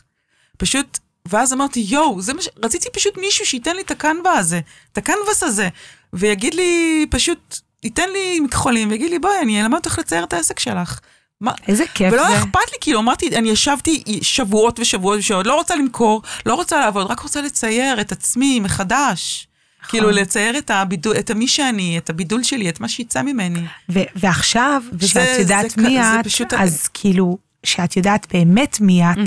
[0.56, 0.98] פשוט,
[1.28, 2.48] ואז אמרתי, יואו, זה מה ש...
[2.62, 4.60] רציתי פשוט מישהו שייתן לי את הקנווה הזה,
[4.92, 5.68] את הקנבס הזה,
[6.12, 10.58] ויגיד לי, פשוט, ייתן לי מכחולים, ויגיד לי, בואי, אני אלמד אותך לצייר את העסק
[10.58, 10.98] שלך.
[11.40, 11.52] מה?
[11.68, 12.38] איזה כיף ולא זה.
[12.38, 17.10] אכפת לי, כאילו, אמרתי, אני ישבתי שבועות ושבועות ושבועות, לא רוצה למכור, לא רוצה לעבוד,
[17.10, 19.46] רק רוצה לצייר את עצמי מחדש.
[19.88, 23.60] כאילו, לצייר את, הבידול, את מי שאני, את הבידול שלי, את מה שיצא ממני.
[23.88, 29.18] ו- ועכשיו, כשאת יודעת מי את, אז כאילו, כשאת יודעת באמת מי את,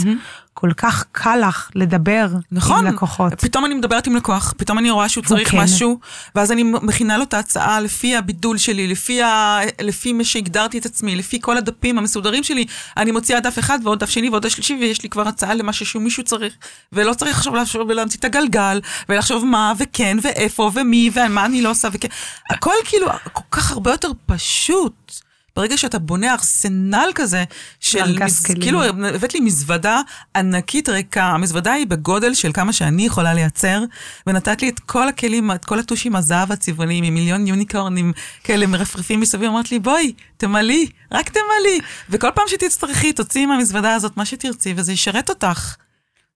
[0.59, 2.87] כל כך קל לך לדבר נכון.
[2.87, 3.41] עם לקוחות.
[3.41, 5.57] פתאום אני מדברת עם לקוח, פתאום אני רואה שהוא צריך כן.
[5.59, 5.99] משהו,
[6.35, 9.59] ואז אני מכינה לו את ההצעה לפי הבידול שלי, לפי, ה...
[9.81, 12.65] לפי מה שהגדרתי את עצמי, לפי כל הדפים המסודרים שלי.
[12.97, 15.85] אני מוציאה דף אחד ועוד דף שני ועוד דף שלישי, ויש לי כבר הצעה למשהו
[15.85, 16.53] שמישהו צריך,
[16.93, 21.69] ולא צריך עכשיו לחשוב ולהמציא את הגלגל, ולחשוב מה וכן ואיפה ומי ומה אני לא
[21.69, 22.07] עושה וכן.
[22.49, 25.26] הכל כאילו כל כך הרבה יותר פשוט.
[25.57, 27.43] ברגע שאתה בונה ארסנל כזה
[27.79, 28.17] של...
[28.45, 28.61] כלים.
[28.61, 30.01] כאילו, הבאת לי מזוודה
[30.35, 33.83] ענקית ריקה, המזוודה היא בגודל של כמה שאני יכולה לייצר,
[34.27, 39.19] ונתת לי את כל הכלים, את כל הטושים הזהב הצבעוניים, עם מיליון יוניקורנים כאלה מרפרפים
[39.19, 41.79] מסביב, אמרת לי, בואי, תמלאי, רק תמלאי.
[42.09, 45.75] וכל פעם שתצטרכי, תוציאי מהמזוודה הזאת מה שתרצי, וזה ישרת אותך.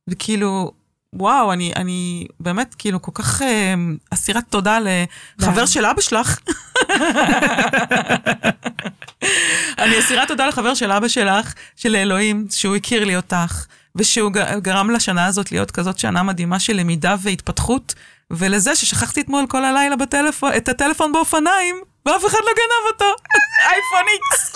[0.07, 0.72] וכאילו,
[1.13, 3.74] וואו, אני, אני באמת כאילו כל כך אה,
[4.09, 4.78] אסירת תודה
[5.39, 5.65] לחבר.
[5.65, 6.39] של אבא שלך.
[9.80, 13.65] אני אסירת תודה לחבר של אבא שלך, של אלוהים, שהוא הכיר לי אותך,
[13.95, 17.93] ושהוא גרם לשנה הזאת להיות כזאת שנה מדהימה של למידה והתפתחות,
[18.32, 23.05] ולזה ששכחתי אתמול כל הלילה בטלפון, את הטלפון באופניים, ואף אחד לא גנב אותו.
[23.69, 24.55] אייפון איקס.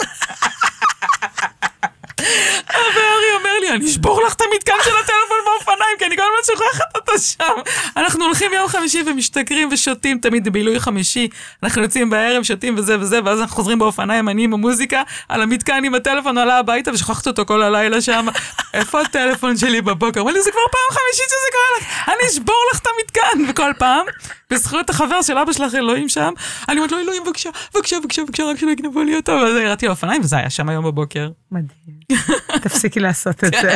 [2.69, 6.55] וארי אומר לי, אני אשבור לך את המתקן של הטלפון באופניים, כי אני כל הזמן
[6.55, 7.71] שוכחת אותו שם.
[7.97, 11.27] אנחנו הולכים יום חמישי ומשתכרים ושותים תמיד בילוי חמישי.
[11.63, 15.83] אנחנו יוצאים בערב, שותים וזה וזה, ואז אנחנו חוזרים באופניים, אני עם המוזיקה, על המתקן
[15.85, 18.25] עם הטלפון, עלה הביתה ושכחת אותו כל הלילה שם.
[18.73, 20.21] איפה הטלפון שלי בבוקר?
[20.21, 23.49] אמר לי, זה כבר פעם חמישית שזה קורה לך, אני אשבור לך את המתקן.
[23.49, 24.05] וכל פעם,
[24.49, 26.33] בזכות החבר של אבא שלך, אלוהים שם,
[26.69, 29.31] אני אומרת לו, אלוהים, בבקשה, בבקשה, בבקשה, בבקשה, רק שלא יגנבו לי אותו.
[29.31, 31.29] ואז ירדתי לאופניים, וזה היה שם היום בבוקר.
[31.51, 32.24] מדהים.
[32.61, 33.75] תפסיקי לעשות את זה.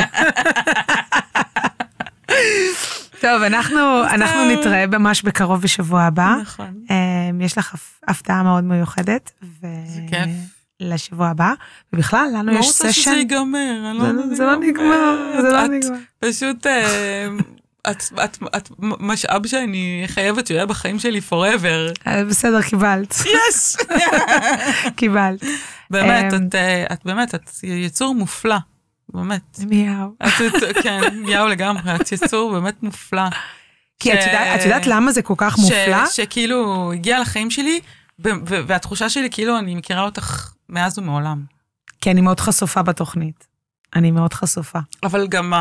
[3.20, 6.36] טוב, אנחנו, אנחנו נתראה ממש בקרוב בשבוע הבא.
[6.42, 6.74] נכון.
[6.90, 9.30] אמ, יש לך הפ- הפתעה מאוד מיוחדת.
[9.42, 9.66] ו...
[9.86, 10.28] זה כיף.
[10.80, 11.52] לשבוע הבא,
[11.92, 13.10] ובכלל, לנו לא יש רוצה שזה סשן.
[13.18, 15.96] ייגמר, לא זה- לא נגמר, זה לא נגמר.
[16.18, 17.28] פשוט, אה,
[17.90, 21.94] את, את, את משאב שאני חייבת שהוא יהיה בחיים שלי forever.
[22.06, 23.14] אה, בסדר, קיבלת,
[23.48, 23.76] יס!
[24.96, 25.40] קיבלת.
[25.90, 28.56] באמת, אמ, את, אה, את באמת, את יצור מופלא.
[29.14, 29.58] באמת.
[29.68, 30.14] מיהו.
[30.26, 30.28] את,
[30.70, 33.22] את, כן, יאו לגמרי, את יצור באמת מופלא.
[34.00, 36.06] כי את ש- יודעת- את יודעת למה זה כל כך מופלא?
[36.06, 37.80] ש, שכאילו הגיע לחיים שלי,
[38.24, 38.30] ו-
[38.66, 41.42] והתחושה שלי כאילו אני מכירה אותך מאז ומעולם.
[42.00, 43.46] כי אני מאוד חשופה בתוכנית.
[43.96, 44.78] אני מאוד חשופה.
[45.02, 45.52] אבל גם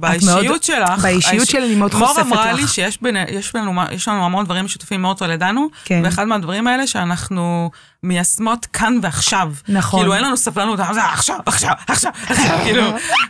[0.00, 2.72] באישיות מאוד- שלך, באישיות האיש- שלי אני מאוד מור חושפת אמרה לי לך.
[2.72, 6.00] שיש בין, יש לנו, יש לנו המון דברים משותפים מאוד טולדנו, כן.
[6.04, 7.70] ואחד מהדברים האלה שאנחנו
[8.02, 9.52] מיישמות כאן ועכשיו.
[9.68, 10.00] נכון.
[10.00, 12.82] כאילו אין לנו סבלנות, "אה, עכשיו, עכשיו, עכשיו, עכשיו, כאילו,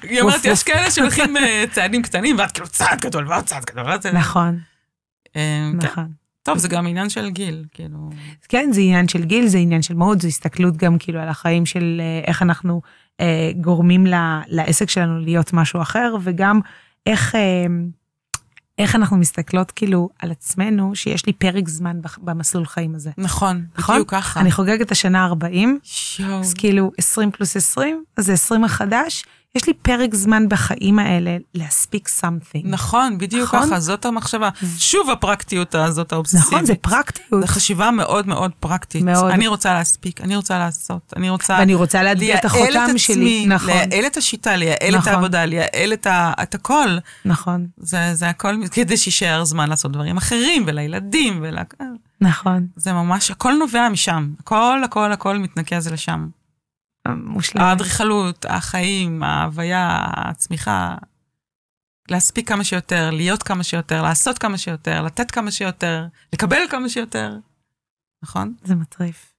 [0.02, 0.62] היא אומרת, יש.
[0.62, 3.86] כאלה שהולכים אה, צעדים קטנים, ואת כאילו צעד גדול ועוד צעד גדול.
[3.86, 4.58] ועוד צעד- נכון,
[5.36, 5.40] אה,
[5.80, 5.86] כן.
[5.86, 6.08] נכון.
[6.42, 8.10] טוב, זה גם עניין של גיל, כאילו.
[8.48, 11.66] כן, זה עניין של גיל, זה עניין של מאוד, זו הסתכלות גם כאילו על החיים
[11.66, 12.82] של איך אנחנו
[13.60, 14.14] גורמים ל-
[14.48, 16.60] לעסק שלנו להיות משהו אחר, וגם
[17.06, 17.40] איך, אה,
[18.78, 23.10] איך אנחנו מסתכלות כאילו על עצמנו, שיש לי פרק זמן במסלול חיים הזה.
[23.18, 23.94] נכון, נכון?
[23.94, 24.40] בדיוק ככה.
[24.40, 25.78] אני חוגגת השנה 40,
[26.18, 26.40] יואו.
[26.40, 29.24] אז כאילו 20 פלוס 20, אז זה 20 החדש,
[29.58, 32.60] יש לי פרק זמן בחיים האלה להספיק something.
[32.64, 33.66] נכון, בדיוק נכון?
[33.66, 34.48] ככה, זאת המחשבה.
[34.78, 36.46] שוב הפרקטיות הזאת, האובססיבית.
[36.46, 37.40] נכון, זה פרקטיות.
[37.40, 39.02] זו חשיבה מאוד מאוד פרקטית.
[39.02, 39.30] מאוד.
[39.30, 41.56] אני רוצה להספיק, אני רוצה לעשות, אני רוצה...
[41.58, 43.46] ואני רוצה להטביע את החותם עצמי, שלי.
[43.46, 45.12] נכון, לייעל את השיטה, לייעל את נכון.
[45.12, 46.98] העבודה, לייעל את, ה, את הכל.
[47.24, 51.58] נכון, זה, זה הכל כדי שיישאר זמן לעשות דברים אחרים, ולילדים, ול...
[52.20, 52.66] נכון.
[52.76, 54.28] זה ממש, הכל נובע משם.
[54.40, 56.26] הכל, הכל, הכל מתנקז לשם.
[57.16, 57.62] מושלם.
[57.62, 60.94] האדריכלות, החיים, ההוויה, הצמיחה.
[62.10, 67.36] להספיק כמה שיותר, להיות כמה שיותר, לעשות כמה שיותר, לתת כמה שיותר, לקבל כמה שיותר.
[68.22, 68.54] נכון?
[68.64, 69.32] זה מטריף.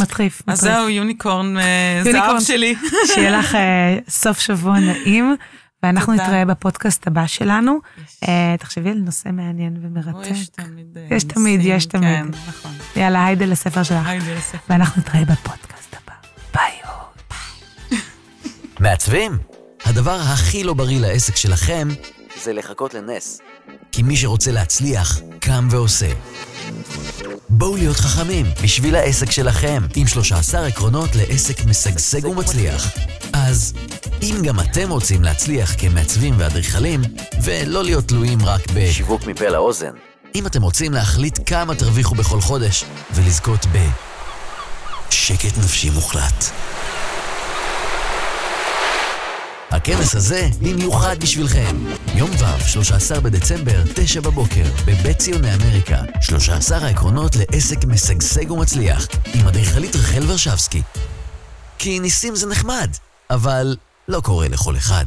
[0.00, 0.74] מטריף, אז מטריף.
[0.74, 2.40] זהו, יוניקורן אה, זהב יוניקורן.
[2.40, 2.74] שלי.
[3.06, 5.36] שיהיה לך אה, סוף שבוע נעים,
[5.82, 6.24] ואנחנו תודה.
[6.24, 7.80] נתראה בפודקאסט הבא שלנו.
[8.28, 10.30] אה, תחשבי על נושא מעניין ומרתק.
[10.30, 12.02] יש תמיד יש תמיד, נושאים, יש תמיד.
[12.02, 12.72] כן, נכון.
[12.96, 14.06] יאללה, היידה לספר שלך.
[14.06, 14.58] היי, לספר.
[14.68, 15.85] ואנחנו נתראה בפודקאסט.
[16.56, 16.72] ביי.
[18.80, 19.38] מעצבים?
[19.84, 21.88] הדבר הכי לא בריא לעסק שלכם
[22.42, 23.40] זה לחכות לנס.
[23.92, 26.12] כי מי שרוצה להצליח, קם ועושה.
[27.48, 32.96] בואו להיות חכמים בשביל העסק שלכם, עם 13 עקרונות לעסק משגשג ומצליח.
[33.32, 33.72] אז
[34.22, 37.00] אם גם אתם רוצים להצליח כמעצבים ואדריכלים,
[37.42, 39.92] ולא להיות תלויים רק בשיווק מפה לאוזן,
[40.34, 42.84] אם אתם רוצים להחליט כמה תרוויחו בכל חודש,
[43.14, 43.78] ולזכות ב...
[45.10, 46.44] שקט נפשי מוחלט.
[49.70, 51.76] הכנס הזה במיוחד בשבילכם.
[52.14, 55.98] יום ו', 13 בדצמבר, 9 בבוקר, בבית ציוני אמריקה.
[56.20, 60.82] 13 העקרונות לעסק משגשג ומצליח, עם אדריכלית רחל ורשבסקי.
[61.78, 62.90] כי ניסים זה נחמד,
[63.30, 63.76] אבל
[64.08, 65.04] לא קורה לכל אחד.